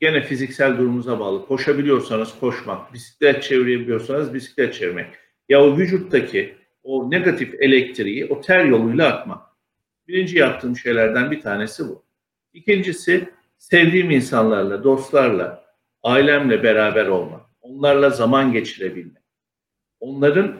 [0.00, 1.46] gene fiziksel durumunuza bağlı.
[1.46, 5.06] Koşabiliyorsanız koşmak, bisiklet çevirebiliyorsanız bisiklet çevirmek.
[5.48, 9.42] Ya o vücuttaki o negatif elektriği o ter yoluyla atmak.
[10.08, 12.04] Birinci yaptığım şeylerden bir tanesi bu.
[12.52, 15.64] İkincisi sevdiğim insanlarla, dostlarla,
[16.02, 17.40] ailemle beraber olmak.
[17.60, 19.22] Onlarla zaman geçirebilmek.
[20.00, 20.56] Onların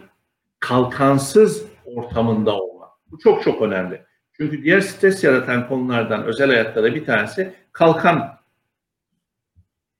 [0.60, 2.90] kalkansız ortamında olmak.
[3.10, 4.02] Bu çok çok önemli.
[4.32, 8.38] Çünkü diğer stres yaratan konulardan özel hayatta da bir tanesi kalkan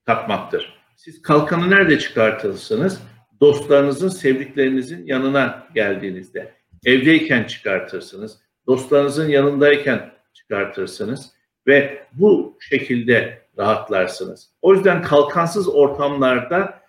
[0.05, 0.83] takmaktır.
[0.95, 3.01] Siz kalkanı nerede çıkartırsınız?
[3.43, 6.53] Dostlarınızın, sevdiklerinizin yanına geldiğinizde,
[6.85, 11.31] evdeyken çıkartırsınız, dostlarınızın yanındayken çıkartırsınız
[11.67, 14.49] ve bu şekilde rahatlarsınız.
[14.61, 16.81] O yüzden kalkansız ortamlarda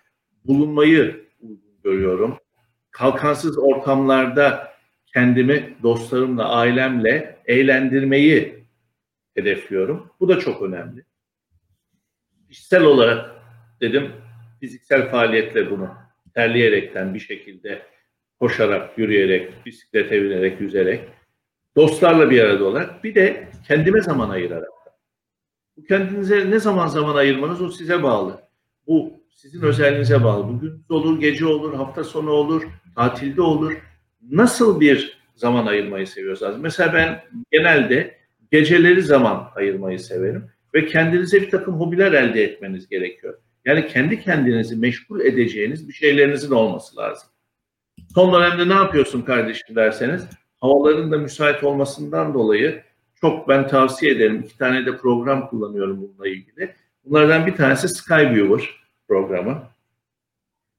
[0.45, 1.25] bulunmayı
[1.83, 2.37] görüyorum.
[2.91, 4.73] Kalkansız ortamlarda
[5.13, 8.65] kendimi dostlarımla, ailemle eğlendirmeyi
[9.33, 10.11] hedefliyorum.
[10.19, 11.03] Bu da çok önemli.
[12.49, 13.29] Kişisel olarak
[13.81, 14.11] dedim
[14.59, 16.04] fiziksel faaliyetle bunu
[16.35, 17.81] terleyerekten bir şekilde
[18.39, 21.01] koşarak, yürüyerek, bisiklete binerek, yüzerek,
[21.75, 24.69] dostlarla bir arada olarak bir de kendime zaman ayırarak.
[25.77, 28.41] Bu kendinize ne zaman zaman ayırmanız o size bağlı.
[28.87, 30.47] Bu sizin özelliğinize bağlı.
[30.47, 32.63] Bugün olur, gece olur, hafta sonu olur,
[32.95, 33.77] tatilde olur.
[34.31, 36.59] Nasıl bir zaman ayırmayı seviyorsanız.
[36.59, 37.21] Mesela ben
[37.51, 38.17] genelde
[38.51, 43.37] geceleri zaman ayırmayı severim ve kendinize bir takım hobiler elde etmeniz gerekiyor.
[43.65, 47.29] Yani kendi kendinizi meşgul edeceğiniz bir şeylerinizin olması lazım.
[48.13, 50.27] Son dönemde ne yapıyorsun kardeşim derseniz
[50.61, 52.83] havaların da müsait olmasından dolayı
[53.21, 54.41] çok ben tavsiye ederim.
[54.45, 56.75] İki tane de program kullanıyorum bununla ilgili.
[57.05, 58.69] Bunlardan bir tanesi Skyviewer
[59.07, 59.63] programı.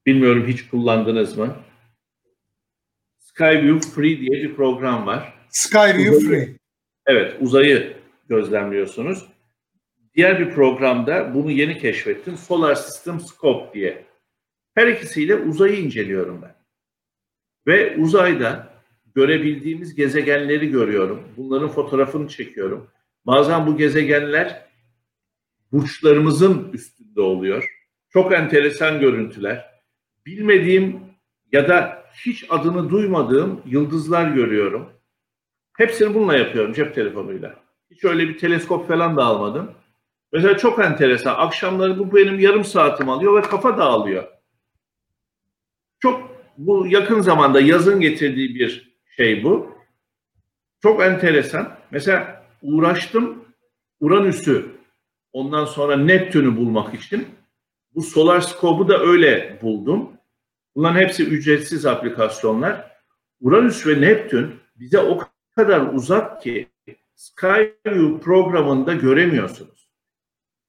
[0.06, 1.56] Bilmiyorum hiç kullandınız mı?
[3.18, 5.34] Skyview Free diye bir program var.
[5.48, 6.56] Skyview Free.
[7.06, 7.96] Evet, uzayı
[8.28, 9.26] gözlemliyorsunuz.
[10.16, 12.36] Diğer bir programda bunu yeni keşfettim.
[12.36, 14.06] Solar System Scope diye.
[14.74, 16.54] Her ikisiyle uzayı inceliyorum ben.
[17.66, 18.72] Ve uzayda
[19.14, 21.22] görebildiğimiz gezegenleri görüyorum.
[21.36, 22.90] Bunların fotoğrafını çekiyorum.
[23.26, 24.66] Bazen bu gezegenler
[25.72, 27.70] burçlarımızın üstünde oluyor.
[28.10, 29.64] Çok enteresan görüntüler.
[30.26, 31.00] Bilmediğim
[31.52, 34.90] ya da hiç adını duymadığım yıldızlar görüyorum.
[35.76, 37.56] Hepsini bununla yapıyorum cep telefonuyla.
[37.90, 39.70] Hiç öyle bir teleskop falan da almadım.
[40.32, 41.34] Mesela çok enteresan.
[41.34, 44.24] Akşamları bu benim yarım saatim alıyor ve kafa dağılıyor.
[45.98, 49.76] Çok bu yakın zamanda yazın getirdiği bir şey bu.
[50.82, 51.76] Çok enteresan.
[51.90, 53.44] Mesela uğraştım
[54.00, 54.76] Uranüs'ü
[55.32, 57.28] ondan sonra Neptün'ü bulmak için.
[57.94, 60.08] Bu Solar Scope'u da öyle buldum.
[60.74, 62.92] Bunların hepsi ücretsiz aplikasyonlar.
[63.40, 65.20] Uranüs ve Neptün bize o
[65.56, 66.68] kadar uzak ki
[67.14, 69.75] Skyview programında göremiyorsunuz.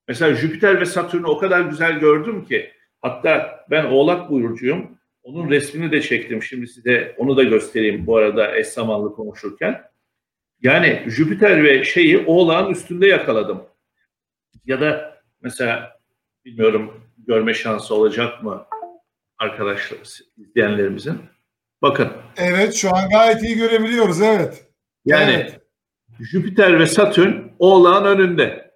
[0.08, 4.98] Mesela Jüpiter ve Satürn'ü o kadar güzel gördüm ki hatta ben Oğlak burcuyum.
[5.24, 6.44] Onun resmini de çektim.
[6.44, 9.82] Şimdi size onu da göstereyim bu arada eş zamanlı konuşurken.
[10.62, 13.64] Yani Jüpiter ve şeyi Oğlak'ın üstünde yakaladım.
[14.66, 16.00] Ya da mesela
[16.46, 18.66] bilmiyorum görme şansı olacak mı
[19.38, 19.98] arkadaşlar
[20.38, 21.20] izleyenlerimizin.
[21.82, 22.10] Bakın.
[22.38, 24.66] Evet şu an gayet iyi görebiliyoruz evet.
[25.06, 25.60] Yani evet.
[26.20, 28.67] Jüpiter ve Satürn Oğlak'ın önünde.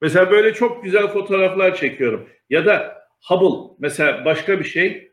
[0.00, 2.28] Mesela böyle çok güzel fotoğraflar çekiyorum.
[2.50, 5.12] Ya da Hubble mesela başka bir şey.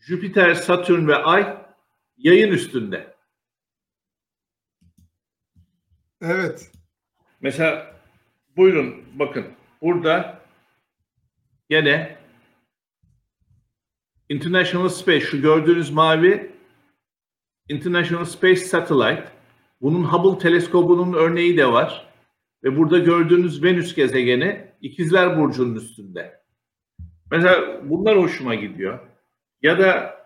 [0.00, 1.56] Jüpiter, Satürn ve Ay
[2.16, 3.14] yayın üstünde.
[6.22, 6.72] Evet.
[7.40, 7.96] Mesela
[8.56, 9.46] buyurun bakın
[9.82, 10.42] burada
[11.68, 12.18] gene
[14.28, 16.52] International Space şu gördüğünüz mavi
[17.68, 19.28] International Space Satellite.
[19.80, 22.05] Bunun Hubble teleskobunun örneği de var.
[22.66, 26.40] Ve burada gördüğünüz Venüs gezegeni İkizler Burcu'nun üstünde.
[27.30, 28.98] Mesela bunlar hoşuma gidiyor.
[29.62, 30.16] Ya da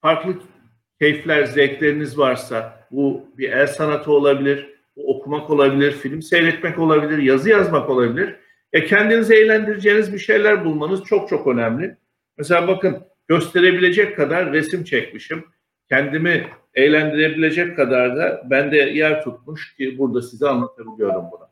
[0.00, 0.34] farklı
[1.00, 7.50] keyifler, zevkleriniz varsa bu bir el sanatı olabilir, bu okumak olabilir, film seyretmek olabilir, yazı
[7.50, 8.36] yazmak olabilir.
[8.72, 11.96] E kendinizi eğlendireceğiniz bir şeyler bulmanız çok çok önemli.
[12.38, 15.44] Mesela bakın gösterebilecek kadar resim çekmişim.
[15.88, 21.47] Kendimi eğlendirebilecek kadar da bende yer tutmuş ki burada size anlatabiliyorum bunu.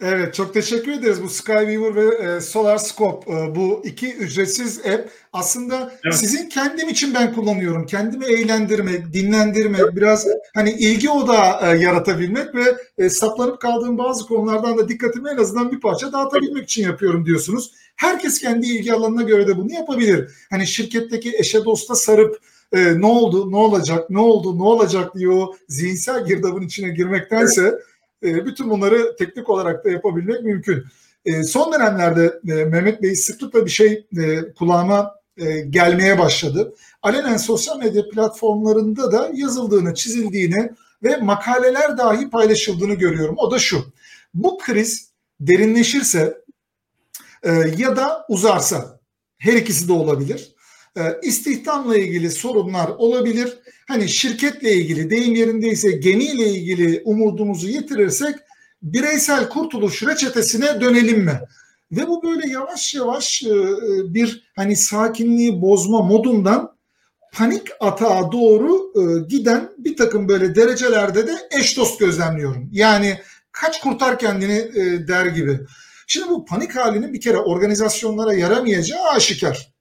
[0.00, 1.22] Evet çok teşekkür ederiz.
[1.22, 6.14] Bu Skyweaver ve e, Solar Scope e, bu iki ücretsiz app aslında evet.
[6.14, 7.86] sizin kendim için ben kullanıyorum.
[7.86, 14.78] Kendimi eğlendirmek, dinlendirmek, biraz hani ilgi odağı e, yaratabilmek ve e, saplanıp kaldığım bazı konulardan
[14.78, 17.72] da dikkatimi en azından bir parça dağıtabilmek için yapıyorum diyorsunuz.
[17.96, 20.30] Herkes kendi ilgi alanına göre de bunu yapabilir.
[20.50, 22.38] Hani şirketteki eşe dosta sarıp
[22.72, 27.62] e, ne oldu, ne olacak, ne oldu, ne olacak diye o zihinsel girdabın içine girmektense
[27.62, 27.93] evet
[28.24, 30.84] e, bütün bunları teknik olarak da yapabilmek mümkün.
[31.24, 34.06] E, son dönemlerde e, Mehmet Bey sıklıkla bir şey
[34.58, 35.14] kulağıma
[35.70, 36.74] gelmeye başladı.
[37.02, 40.70] Alenen sosyal medya platformlarında da yazıldığını, çizildiğini
[41.02, 43.34] ve makaleler dahi paylaşıldığını görüyorum.
[43.38, 43.84] O da şu.
[44.34, 45.10] Bu kriz
[45.40, 46.38] derinleşirse
[47.76, 49.00] ya da uzarsa
[49.38, 50.53] her ikisi de olabilir.
[51.22, 58.34] İstihdamla ilgili sorunlar olabilir hani şirketle ilgili deyim yerindeyse gemiyle ilgili umudumuzu yitirirsek
[58.82, 61.40] bireysel kurtuluş reçetesine dönelim mi?
[61.92, 63.54] Ve bu böyle yavaş yavaş e,
[64.14, 66.74] bir hani sakinliği bozma modundan
[67.32, 72.68] panik atağa doğru e, giden bir takım böyle derecelerde de eş dost gözlemliyorum.
[72.72, 73.18] Yani
[73.52, 75.60] kaç kurtar kendini e, der gibi.
[76.06, 79.73] Şimdi bu panik halinin bir kere organizasyonlara yaramayacağı aşikar.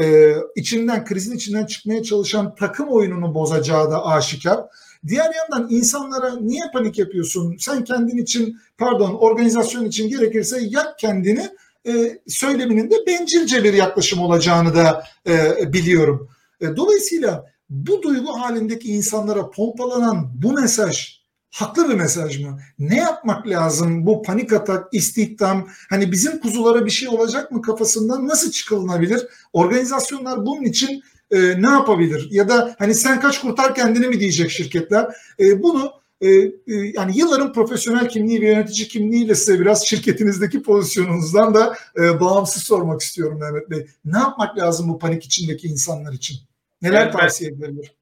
[0.00, 4.60] Ee, içinden krizin içinden çıkmaya çalışan takım oyununu bozacağı da aşikar.
[5.06, 7.56] Diğer yandan insanlara niye panik yapıyorsun?
[7.58, 11.48] Sen kendin için pardon organizasyon için gerekirse yak kendini
[11.86, 16.28] e, söyleminin de bencilce bir yaklaşım olacağını da e, biliyorum.
[16.60, 21.21] E, dolayısıyla bu duygu halindeki insanlara pompalanan bu mesaj
[21.52, 22.58] haklı bir mesaj mı?
[22.78, 28.28] Ne yapmak lazım bu panik atak, istihdam, hani bizim kuzulara bir şey olacak mı kafasından
[28.28, 29.26] nasıl çıkılınabilir?
[29.52, 32.28] Organizasyonlar bunun için e, ne yapabilir?
[32.30, 35.06] Ya da hani sen kaç kurtar kendini mi diyecek şirketler?
[35.40, 36.52] E, bunu e, e,
[36.94, 43.00] yani yılların profesyonel kimliği ve yönetici kimliğiyle size biraz şirketinizdeki pozisyonunuzdan da e, bağımsız sormak
[43.00, 43.86] istiyorum Mehmet Bey.
[44.04, 46.36] Ne yapmak lazım bu panik içindeki insanlar için?
[46.82, 47.92] Neler evet, tavsiye edilebilir?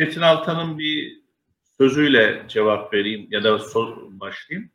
[0.00, 1.19] Çetin Altan'ın bir
[1.80, 3.58] sözüyle cevap vereyim ya da
[4.20, 4.70] başlayayım.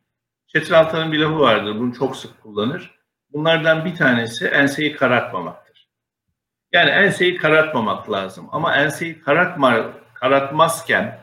[0.48, 2.92] Çetin bir lafı vardır, bunu çok sık kullanır.
[3.34, 5.90] Bunlardan bir tanesi enseyi karartmamaktır.
[6.72, 11.20] Yani enseyi karartmamak lazım ama enseyi karartma, karartmazken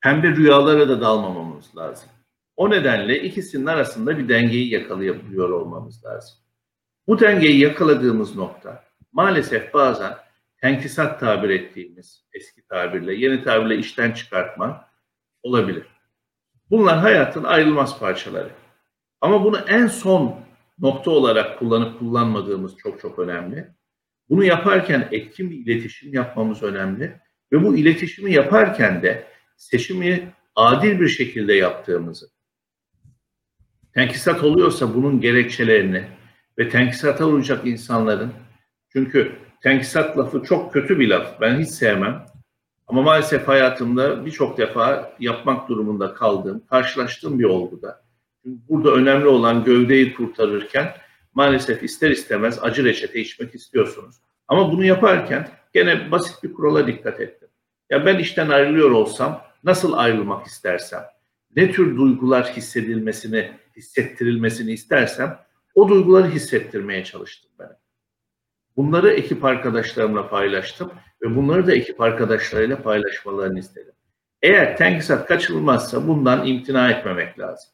[0.00, 2.08] pembe rüyalara da dalmamamız lazım.
[2.56, 6.38] O nedenle ikisinin arasında bir dengeyi yakalayabiliyor olmamız lazım.
[7.06, 10.12] Bu dengeyi yakaladığımız nokta maalesef bazen
[10.60, 14.89] tenkisat tabir ettiğimiz eski tabirle, yeni tabirle işten çıkartma
[15.42, 15.86] olabilir.
[16.70, 18.50] Bunlar hayatın ayrılmaz parçaları.
[19.20, 20.40] Ama bunu en son
[20.78, 23.68] nokta olarak kullanıp kullanmadığımız çok çok önemli.
[24.28, 27.20] Bunu yaparken etkin bir iletişim yapmamız önemli
[27.52, 29.26] ve bu iletişimi yaparken de
[29.56, 32.30] seçimi adil bir şekilde yaptığımızı,
[33.94, 36.04] tenkisat oluyorsa bunun gerekçelerini
[36.58, 38.32] ve tenkisata uğrayacak insanların,
[38.92, 39.32] çünkü
[39.62, 42.26] tenkisat lafı çok kötü bir laf, ben hiç sevmem.
[42.90, 48.02] Ama maalesef hayatımda birçok defa yapmak durumunda kaldığım, karşılaştığım bir olguda.
[48.42, 50.94] Çünkü burada önemli olan gövdeyi kurtarırken
[51.34, 54.16] maalesef ister istemez acı reçete içmek istiyorsunuz.
[54.48, 57.48] Ama bunu yaparken gene basit bir kurala dikkat ettim.
[57.90, 61.04] Ya ben işten ayrılıyor olsam nasıl ayrılmak istersem,
[61.56, 65.38] ne tür duygular hissedilmesini, hissettirilmesini istersem
[65.74, 67.76] o duyguları hissettirmeye çalıştım ben.
[68.76, 73.92] Bunları ekip arkadaşlarımla paylaştım ve bunları da ekip arkadaşlarıyla paylaşmalarını istedim.
[74.42, 77.70] Eğer tenkisat kaçırılmazsa bundan imtina etmemek lazım.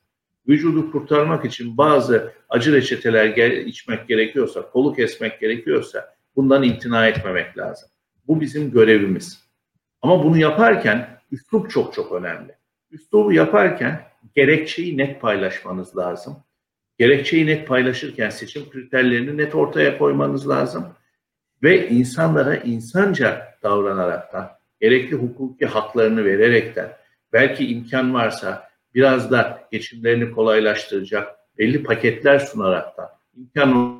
[0.48, 3.26] Vücudu kurtarmak için bazı acı reçeteler
[3.64, 7.88] içmek gerekiyorsa, kolu kesmek gerekiyorsa bundan imtina etmemek lazım.
[8.28, 9.46] Bu bizim görevimiz.
[10.02, 12.54] Ama bunu yaparken üslup çok çok önemli.
[12.90, 14.02] Üslubu yaparken
[14.34, 16.36] gerekçeyi net paylaşmanız lazım.
[16.98, 20.86] Gerekçeyi net paylaşırken seçim kriterlerini net ortaya koymanız lazım.
[21.62, 24.50] Ve insanlara insanca davranaraktan,
[24.80, 26.96] gerekli hukuki haklarını vererekten,
[27.32, 33.96] belki imkan varsa biraz da geçimlerini kolaylaştıracak belli paketler sunaraktan, imkan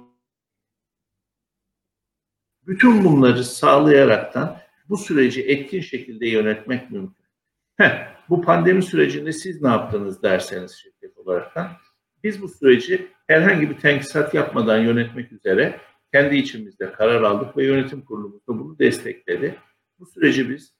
[2.67, 7.27] bütün bunları sağlayaraktan bu süreci etkin şekilde yönetmek mümkün.
[7.77, 11.69] Heh, bu pandemi sürecinde siz ne yaptınız derseniz şirket olaraktan
[12.25, 15.81] biz bu süreci herhangi bir tenkisat yapmadan yönetmek üzere
[16.13, 19.59] kendi içimizde karar aldık ve yönetim kurulumuz da bunu destekledi.
[19.99, 20.75] Bu süreci biz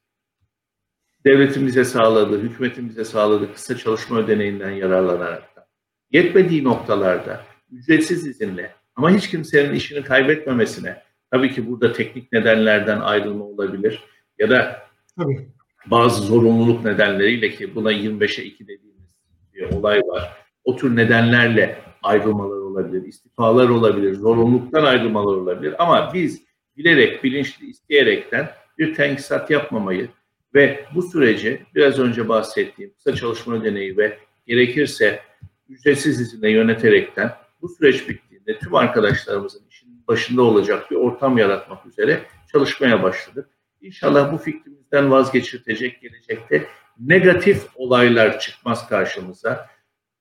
[1.25, 5.67] devletimize sağladığı, hükümetimize sağladığı kısa çalışma ödeneğinden yararlanarak da
[6.11, 13.45] yetmediği noktalarda ücretsiz izinle ama hiç kimsenin işini kaybetmemesine tabii ki burada teknik nedenlerden ayrılma
[13.45, 14.05] olabilir
[14.39, 14.83] ya da
[15.19, 15.49] tabii.
[15.87, 19.17] bazı zorunluluk nedenleriyle ki buna 25'e 2 dediğimiz
[19.55, 20.37] bir olay var.
[20.65, 25.75] O tür nedenlerle ayrılmalar olabilir, istifalar olabilir, zorunluluktan ayrılmalar olabilir.
[25.79, 26.43] Ama biz
[26.77, 30.09] bilerek, bilinçli, isteyerekten bir tenkisat yapmamayı
[30.55, 35.21] ve bu süreci biraz önce bahsettiğim kısa çalışma ödeneği ve gerekirse
[35.69, 42.23] ücretsiz izinle yöneterekten bu süreç bittiğinde tüm arkadaşlarımızın işin başında olacak bir ortam yaratmak üzere
[42.53, 43.49] çalışmaya başladık.
[43.81, 46.67] İnşallah bu fikrimizden vazgeçirtecek gelecekte
[46.99, 49.67] negatif olaylar çıkmaz karşımıza.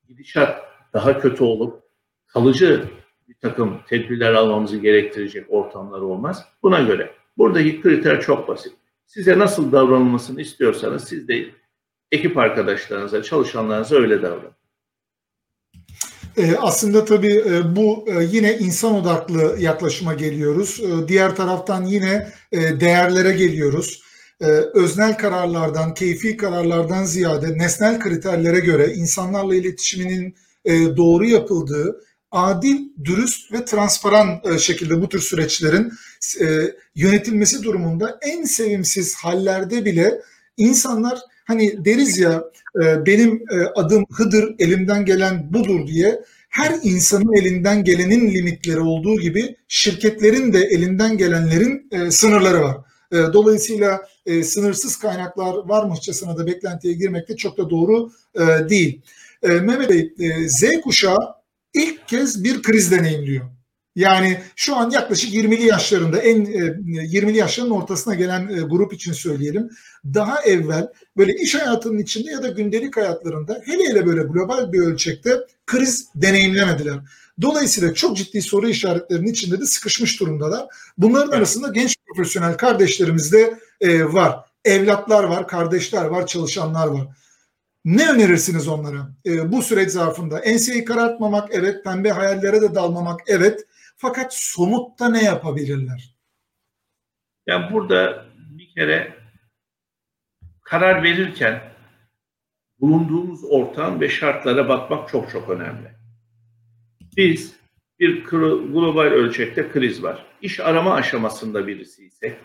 [0.08, 1.85] Gidişat daha kötü olup
[2.36, 2.84] kalıcı
[3.28, 6.46] bir takım tedbirler almamızı gerektirecek ortamlar olmaz.
[6.64, 8.74] Buna göre buradaki kriter çok basit.
[9.06, 11.46] Size nasıl davranılmasını istiyorsanız siz de
[12.12, 14.56] ekip arkadaşlarınıza, çalışanlarınıza öyle davranın.
[16.38, 20.80] E, aslında tabii e, bu e, yine insan odaklı yaklaşıma geliyoruz.
[20.80, 24.06] E, diğer taraftan yine değerlere geliyoruz.
[24.74, 30.36] Öznel kararlardan, keyfi kararlardan ziyade nesnel kriterlere göre insanlarla iletişiminin
[30.98, 32.02] doğru yapıldığı,
[32.36, 35.92] adil, dürüst ve transparan e, şekilde bu tür süreçlerin
[36.42, 36.46] e,
[36.96, 40.22] yönetilmesi durumunda en sevimsiz hallerde bile
[40.58, 42.44] insanlar hani deriz ya
[42.84, 43.44] e, benim
[43.76, 50.60] adım Hıdır elimden gelen budur diye her insanın elinden gelenin limitleri olduğu gibi şirketlerin de
[50.60, 52.78] elinden gelenlerin sınırları var.
[53.12, 54.02] Dolayısıyla
[54.44, 58.12] sınırsız kaynaklar varmışçasına da beklentiye girmek de çok da doğru
[58.70, 59.02] değil.
[59.44, 60.14] E, Mehmet Bey,
[60.48, 61.36] Z kuşağı
[61.76, 63.46] ilk kez bir kriz deneyimliyor.
[63.96, 69.70] Yani şu an yaklaşık 20'li yaşlarında en 20'li yaşların ortasına gelen grup için söyleyelim.
[70.06, 74.80] Daha evvel böyle iş hayatının içinde ya da gündelik hayatlarında hele hele böyle global bir
[74.80, 77.00] ölçekte kriz deneyimlemediler.
[77.42, 80.66] Dolayısıyla çok ciddi soru işaretlerinin içinde de sıkışmış durumdalar.
[80.98, 83.60] Bunların arasında genç profesyonel kardeşlerimiz de
[84.06, 84.40] var.
[84.66, 87.08] Evlatlar var, kardeşler var, çalışanlar var.
[87.86, 90.40] Ne önerirsiniz onlara e, bu süreç zarfında?
[90.40, 93.68] Enseyi karartmamak evet, pembe hayallere de dalmamak evet.
[93.98, 96.16] Fakat somutta ne yapabilirler?
[97.48, 99.14] Yani burada bir kere
[100.62, 101.62] karar verirken
[102.80, 105.92] bulunduğumuz ortam ve şartlara bakmak çok çok önemli.
[107.18, 107.56] Biz
[108.00, 108.24] bir
[108.74, 110.26] global ölçekte kriz var.
[110.42, 112.38] İş arama aşamasında birisi ise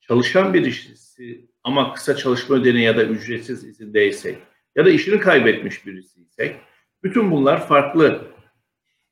[0.00, 4.38] çalışan birisi ama kısa çalışma ödeneği ya da ücretsiz izindeysek
[4.76, 6.56] ya da işini kaybetmiş birisiysek
[7.02, 8.22] bütün bunlar farklı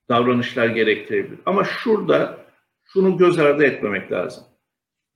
[0.08, 1.38] davranışlar gerektirebilir.
[1.46, 2.38] Ama şurada
[2.84, 4.44] şunu göz ardı etmemek lazım.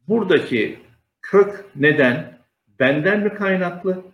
[0.09, 0.79] Buradaki
[1.23, 2.39] kök neden
[2.81, 4.05] benden mi kaynaklı,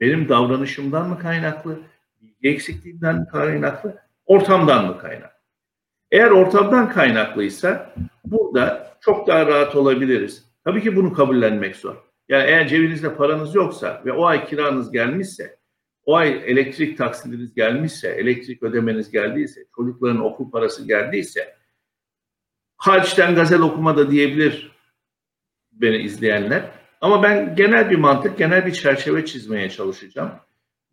[0.00, 1.78] benim davranışımdan mı kaynaklı,
[2.20, 5.38] bilgi eksikliğinden mi kaynaklı, ortamdan mı kaynaklı?
[6.10, 10.44] Eğer ortamdan kaynaklıysa burada çok daha rahat olabiliriz.
[10.64, 11.96] Tabii ki bunu kabullenmek zor.
[12.28, 15.57] Yani eğer cebinizde paranız yoksa ve o ay kiranız gelmişse
[16.08, 21.54] o ay elektrik taksidiniz gelmişse, elektrik ödemeniz geldiyse, çocukların okul parası geldiyse,
[22.76, 24.72] harçten gazel okuma da diyebilir
[25.72, 26.70] beni izleyenler.
[27.00, 30.30] Ama ben genel bir mantık, genel bir çerçeve çizmeye çalışacağım.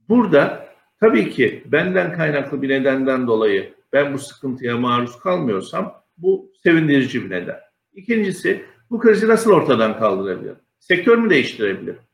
[0.10, 0.68] Burada
[1.00, 7.30] tabii ki benden kaynaklı bir nedenden dolayı ben bu sıkıntıya maruz kalmıyorsam bu sevindirici bir
[7.30, 7.60] neden.
[7.94, 10.60] İkincisi bu krizi nasıl ortadan kaldırabilirim?
[10.80, 12.05] Sektör mü değiştirebilirim?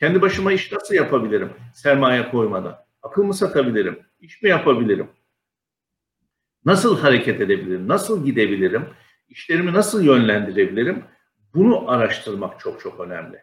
[0.00, 2.78] Kendi başıma iş nasıl yapabilirim sermaye koymadan?
[3.02, 3.98] Akıl mı satabilirim?
[4.20, 5.08] İş mi yapabilirim?
[6.64, 7.88] Nasıl hareket edebilirim?
[7.88, 8.86] Nasıl gidebilirim?
[9.28, 11.04] İşlerimi nasıl yönlendirebilirim?
[11.54, 13.42] Bunu araştırmak çok çok önemli.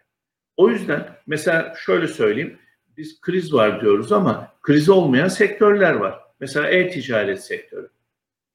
[0.58, 2.58] O yüzden mesela şöyle söyleyeyim.
[2.97, 6.20] Biz kriz var diyoruz ama kriz olmayan sektörler var.
[6.39, 7.89] Mesela e-ticaret sektörü.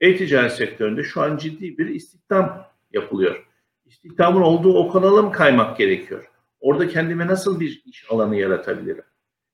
[0.01, 3.47] E-ticaret sektöründe şu an ciddi bir istihdam yapılıyor.
[3.87, 6.28] İstihdamın olduğu o kanala mı kaymak gerekiyor?
[6.61, 9.05] Orada kendime nasıl bir iş alanı yaratabilirim?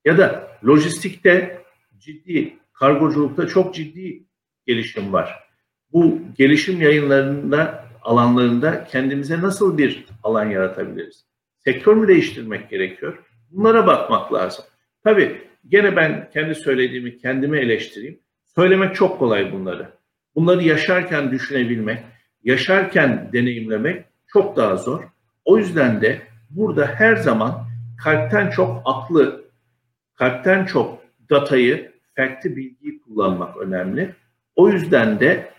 [0.05, 1.63] Ya da lojistikte
[1.99, 4.25] ciddi, kargoculukta çok ciddi
[4.67, 5.45] gelişim var.
[5.93, 11.25] Bu gelişim yayınlarında, alanlarında kendimize nasıl bir alan yaratabiliriz?
[11.59, 13.19] Sektör mü değiştirmek gerekiyor?
[13.51, 14.65] Bunlara bakmak lazım.
[15.05, 18.21] Tabii gene ben kendi söylediğimi kendime eleştireyim.
[18.55, 19.89] Söylemek çok kolay bunları.
[20.35, 21.99] Bunları yaşarken düşünebilmek,
[22.45, 25.05] yaşarken deneyimlemek çok daha zor.
[25.45, 26.23] O yüzden de
[26.57, 27.67] burada her zaman
[28.05, 29.45] kalpten çok aklı,
[30.15, 34.15] kalpten çok datayı, fact'i, bilgiyi kullanmak önemli.
[34.57, 35.51] O yüzden de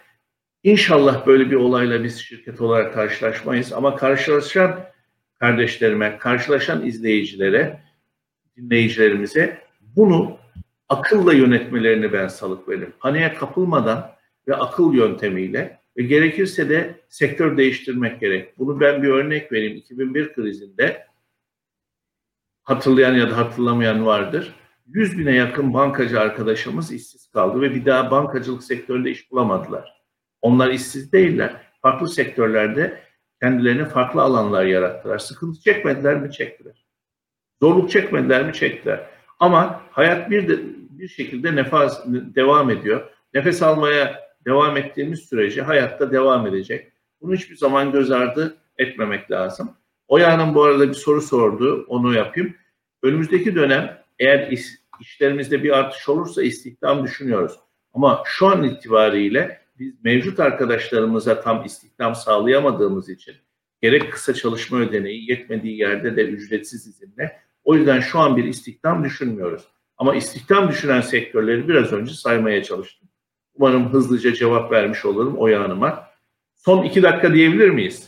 [0.64, 4.80] inşallah böyle bir olayla biz şirket olarak karşılaşmayız ama karşılaşan
[5.40, 7.80] kardeşlerime, karşılaşan izleyicilere,
[8.58, 10.38] dinleyicilerimize bunu
[10.90, 12.94] akılla yönetmelerini ben salık veririm.
[13.00, 14.12] Paniğe kapılmadan
[14.48, 18.60] ve akıl yöntemiyle ve gerekirse de sektör değiştirmek gerek.
[18.60, 19.78] Bunu ben bir örnek vereyim.
[19.78, 21.08] 2001 krizinde
[22.64, 24.56] hatırlayan ya da hatırlamayan vardır.
[24.88, 30.02] 100 bine yakın bankacı arkadaşımız işsiz kaldı ve bir daha bankacılık sektöründe iş bulamadılar.
[30.42, 31.62] Onlar işsiz değiller.
[31.82, 33.02] Farklı sektörlerde
[33.42, 35.18] kendilerine farklı alanlar yarattılar.
[35.18, 36.32] Sıkıntı çekmediler mi?
[36.32, 36.86] Çektiler.
[37.62, 38.54] Zorluk çekmediler mi?
[38.54, 39.08] Çektiler.
[39.40, 43.10] Ama hayat bir de, bir şekilde nefes devam ediyor.
[43.34, 46.92] Nefes almaya devam ettiğimiz sürece hayatta devam edecek.
[47.22, 49.78] Bunu hiçbir zaman göz ardı etmemek lazım.
[50.08, 52.56] Oya'nın bu arada bir soru sordu, onu yapayım.
[53.04, 54.66] Önümüzdeki dönem eğer iş,
[55.02, 57.60] işlerimizde bir artış olursa istihdam düşünüyoruz.
[57.94, 63.36] Ama şu an itibariyle biz mevcut arkadaşlarımıza tam istihdam sağlayamadığımız için
[63.82, 69.04] gerek kısa çalışma ödeneği yetmediği yerde de ücretsiz izinle o yüzden şu an bir istihdam
[69.04, 69.68] düşünmüyoruz.
[69.98, 73.10] Ama istihdam düşünen sektörleri biraz önce saymaya çalıştım.
[73.56, 76.08] Umarım hızlıca cevap vermiş olurum Oya Hanım'a.
[76.56, 78.04] Son iki dakika diyebilir miyiz?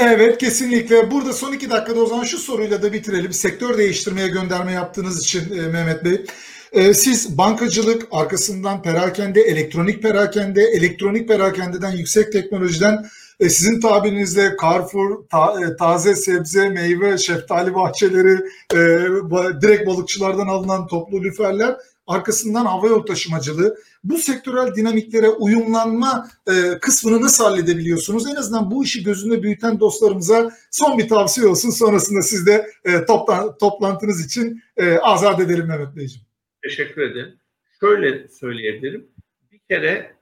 [0.00, 1.10] Evet kesinlikle.
[1.10, 3.32] Burada son iki dakikada o zaman şu soruyla da bitirelim.
[3.32, 6.26] Sektör değiştirmeye gönderme yaptığınız için e, Mehmet Bey.
[6.72, 13.06] E, siz bankacılık, arkasından perakende, elektronik perakende, elektronik perakendeden yüksek teknolojiden
[13.40, 18.34] e, sizin tabirinizle Carrefour, ta, taze sebze, meyve, şeftali bahçeleri,
[18.74, 18.78] e,
[19.62, 21.76] direkt balıkçılardan alınan toplu lüferler,
[22.10, 23.78] arkasından havayolu taşımacılığı.
[24.04, 28.26] Bu sektörel dinamiklere uyumlanma e, kısmını nasıl halledebiliyorsunuz?
[28.26, 31.70] En azından bu işi gözünde büyüten dostlarımıza son bir tavsiye olsun.
[31.70, 36.26] Sonrasında siz de e, toplan, toplantınız için e, azat edelim Mehmet Beyciğim.
[36.62, 37.34] Teşekkür ederim.
[37.80, 39.06] Şöyle söyleyebilirim.
[39.52, 40.14] Bir kere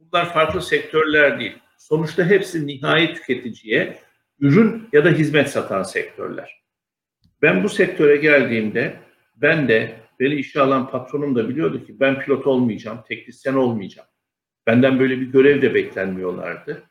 [0.00, 1.58] bunlar farklı sektörler değil.
[1.78, 3.98] Sonuçta hepsi nihai tüketiciye
[4.40, 6.62] ürün ya da hizmet satan sektörler.
[7.42, 8.96] Ben bu sektöre geldiğimde
[9.36, 14.08] ben de beni işe alan patronum da biliyordu ki ben pilot olmayacağım, teknisyen olmayacağım.
[14.66, 16.82] Benden böyle bir görev de beklenmiyorlardı.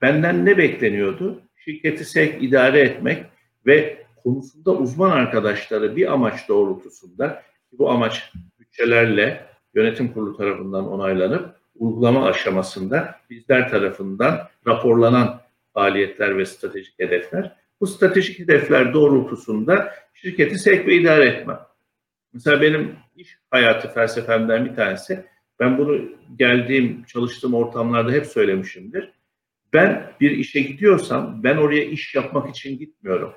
[0.00, 1.42] Benden ne bekleniyordu?
[1.56, 3.24] Şirketi sevk idare etmek
[3.66, 12.26] ve konusunda uzman arkadaşları bir amaç doğrultusunda bu amaç bütçelerle yönetim kurulu tarafından onaylanıp uygulama
[12.26, 15.40] aşamasında bizler tarafından raporlanan
[15.74, 17.56] faaliyetler ve stratejik hedefler.
[17.80, 21.54] Bu stratejik hedefler doğrultusunda şirketi sevk ve idare etme.
[22.32, 25.26] Mesela benim iş hayatı felsefemden bir tanesi,
[25.60, 26.00] ben bunu
[26.36, 29.12] geldiğim, çalıştığım ortamlarda hep söylemişimdir.
[29.72, 33.32] Ben bir işe gidiyorsam ben oraya iş yapmak için gitmiyorum.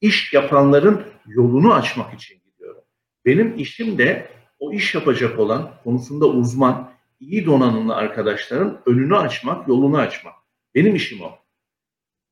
[0.00, 2.82] İş yapanların yolunu açmak için gidiyorum.
[3.24, 4.28] Benim işim de
[4.58, 10.34] o iş yapacak olan, konusunda uzman, iyi donanımlı arkadaşların önünü açmak, yolunu açmak.
[10.74, 11.38] Benim işim o.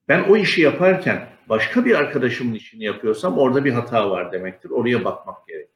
[0.08, 4.70] Ben o işi yaparken başka bir arkadaşımın işini yapıyorsam orada bir hata var demektir.
[4.70, 5.73] Oraya bakmak gerekir.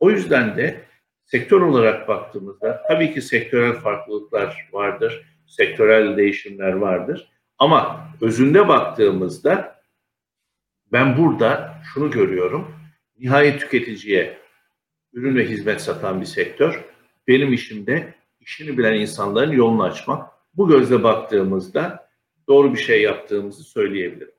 [0.00, 0.84] O yüzden de
[1.24, 7.28] sektör olarak baktığımızda tabii ki sektörel farklılıklar vardır, sektörel değişimler vardır.
[7.58, 9.82] Ama özünde baktığımızda
[10.92, 12.74] ben burada şunu görüyorum.
[13.18, 14.38] Nihai tüketiciye
[15.12, 16.84] ürün ve hizmet satan bir sektör.
[17.28, 20.28] Benim işim de işini bilen insanların yolunu açmak.
[20.54, 22.08] Bu gözle baktığımızda
[22.48, 24.37] doğru bir şey yaptığımızı söyleyebilirim.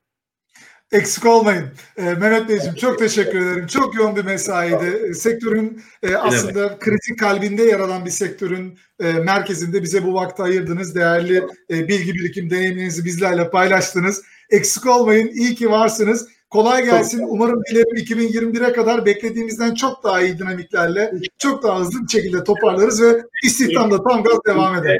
[0.91, 1.65] Eksik olmayın.
[1.97, 3.67] Ee, Mehmet Beyciğim çok teşekkür ederim.
[3.67, 5.15] Çok yoğun bir mesaiydi.
[5.15, 10.95] Sektörün e, aslında kritik kalbinde yer alan bir sektörün e, merkezinde bize bu vakti ayırdınız.
[10.95, 14.23] Değerli e, bilgi birikim deneyimlerinizi bizlerle paylaştınız.
[14.49, 15.27] Eksik olmayın.
[15.27, 16.27] İyi ki varsınız.
[16.49, 17.25] Kolay gelsin.
[17.27, 23.01] Umarım dilerim 2021'e kadar beklediğimizden çok daha iyi dinamiklerle, çok daha hızlı bir şekilde toparlarız
[23.01, 24.99] ve istihdamda tam gaz devam eder.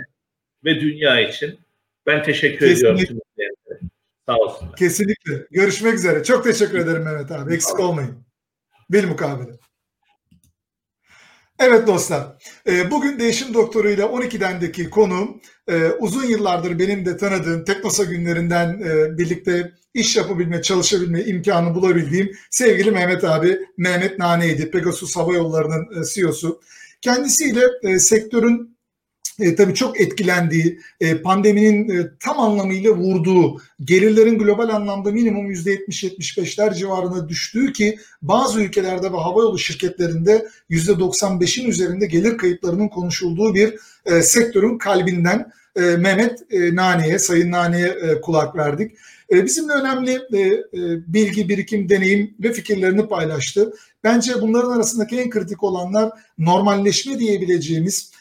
[0.66, 1.60] Ve dünya için
[2.06, 3.04] ben teşekkür Kesinlikle.
[3.04, 3.22] ediyorum.
[4.30, 4.75] Sağ olsunlar.
[4.75, 5.47] Kesinlikle.
[5.51, 6.23] Görüşmek üzere.
[6.23, 7.53] Çok teşekkür ederim Mehmet abi.
[7.53, 8.25] Eksik olmayın.
[8.89, 9.51] Bil mukabele.
[11.59, 12.27] Evet dostlar,
[12.67, 19.17] e, bugün değişim doktoruyla 12'dendeki konuğum e, uzun yıllardır benim de tanıdığım Teknosa günlerinden e,
[19.17, 24.71] birlikte iş yapabilme, çalışabilme imkanı bulabildiğim sevgili Mehmet abi, Mehmet Nane'ydi.
[24.71, 26.61] Pegasus Hava Yolları'nın CEO'su.
[27.01, 28.78] Kendisiyle sektörün
[29.40, 36.76] e, tabii çok etkilendiği, e, pandeminin e, tam anlamıyla vurduğu, gelirlerin global anlamda minimum %70-75'ler
[36.76, 43.76] civarına düştüğü ki bazı ülkelerde ve havayolu şirketlerinde %95'in üzerinde gelir kayıplarının konuşulduğu bir
[44.06, 48.92] e, sektörün kalbinden e, Mehmet e, Nane'ye, Sayın Nane'ye e, kulak verdik.
[49.32, 50.64] E, bizimle önemli e, e,
[51.08, 53.74] bilgi, birikim, deneyim ve fikirlerini paylaştı.
[54.04, 58.12] Bence bunların arasındaki en kritik olanlar normalleşme diyebileceğimiz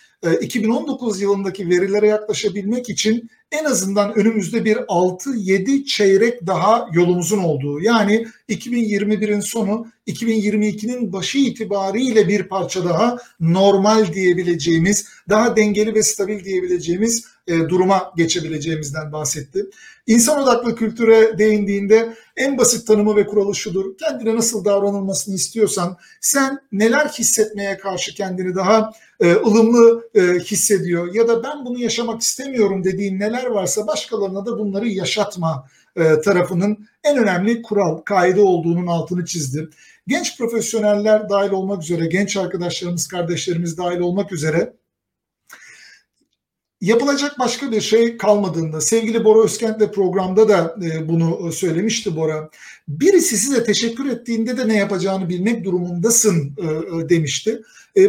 [0.41, 7.81] 2019 ee, yılındaki verilere yaklaşabilmek için en azından önümüzde bir 6-7 çeyrek daha yolumuzun olduğu
[7.81, 16.45] yani 2021'in sonu 2022'nin başı itibariyle bir parça daha normal diyebileceğimiz daha dengeli ve stabil
[16.45, 19.67] diyebileceğimiz e, duruma geçebileceğimizden bahsetti.
[20.07, 23.97] İnsan odaklı kültüre değindiğinde en basit tanımı ve kuralı şudur.
[23.97, 31.29] Kendine nasıl davranılmasını istiyorsan sen neler hissetmeye karşı kendini daha e, ılımlı e, hissediyor ya
[31.29, 37.19] da ben bunu yaşamak istemiyorum dediğin neler varsa başkalarına da bunları yaşatma e, tarafının en
[37.19, 39.69] önemli kural, kaide olduğunun altını çizdi.
[40.07, 44.73] Genç profesyoneller dahil olmak üzere, genç arkadaşlarımız, kardeşlerimiz dahil olmak üzere
[46.81, 50.77] yapılacak başka bir şey kalmadığında sevgili Bora Özkent'le programda da
[51.09, 52.51] bunu söylemişti Bora.
[52.89, 57.63] Birisi size teşekkür ettiğinde de ne yapacağını bilmek durumundasın e, e, demişti.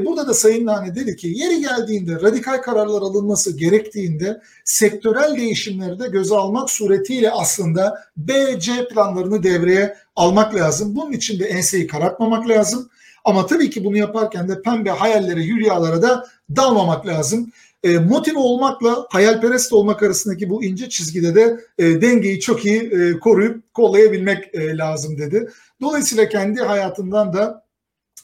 [0.06, 6.08] Burada da Sayın Nane dedi ki yeri geldiğinde radikal kararlar alınması gerektiğinde sektörel değişimleri de
[6.08, 10.96] göze almak suretiyle aslında B, C planlarını devreye almak lazım.
[10.96, 12.90] Bunun için de enseyi karartmamak lazım.
[13.26, 17.52] Ama tabii ki bunu yaparken de pembe hayallere, hülyalara da dalmamak lazım
[17.84, 23.20] e, motive olmakla hayalperest olmak arasındaki bu ince çizgide de e, dengeyi çok iyi e,
[23.20, 25.50] koruyup kollayabilmek e, lazım dedi.
[25.82, 27.70] Dolayısıyla kendi hayatından da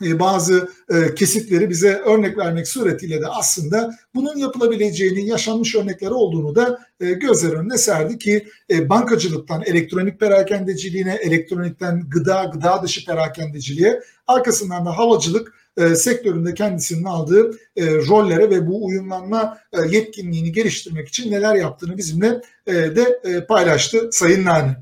[0.04, 6.56] e, bazı e, kesitleri bize örnek vermek suretiyle de aslında bunun yapılabileceğinin yaşanmış örnekleri olduğunu
[6.56, 14.86] da e, gözler önüne serdi ki bankacılıktan elektronik perakendeciliğine, elektronikten gıda, gıda dışı perakendeciliğe, arkasından
[14.86, 15.54] da havacılık
[15.96, 19.58] sektöründe kendisinin aldığı rollere ve bu uyumlanma
[19.90, 24.76] yetkinliğini geliştirmek için neler yaptığını bizimle de paylaştı Sayın Nani.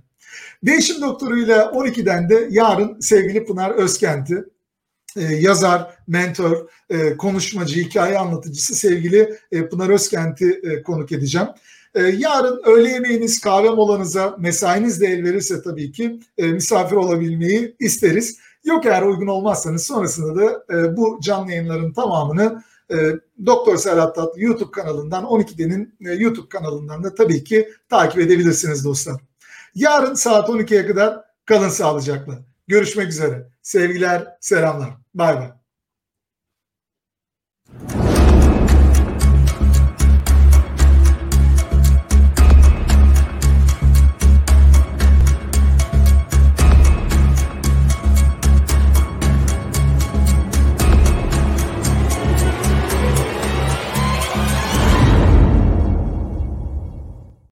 [0.63, 4.43] Değişim doktoruyla 12'den de yarın sevgili Pınar Özkent'i
[5.17, 11.47] e, yazar, mentor, e, konuşmacı, hikaye anlatıcısı sevgili e, Pınar Özkent'i e, konuk edeceğim.
[11.95, 17.75] E, yarın öğle yemeğiniz, kahve molanıza, mesainiz de el verirse tabii ki e, misafir olabilmeyi
[17.79, 18.37] isteriz.
[18.64, 22.95] Yok eğer uygun olmazsanız sonrasında da e, bu canlı yayınların tamamını e,
[23.45, 29.22] Doktor Serhat Tatlı YouTube kanalından, 12'denin e, YouTube kanalından da tabii ki takip edebilirsiniz dostlar.
[29.76, 32.39] Yarın saat 12'ye kadar kalın sağlıcakla.
[32.68, 33.47] Görüşmek üzere.
[33.61, 34.89] Sevgiler, selamlar.
[35.14, 35.62] Bay bay.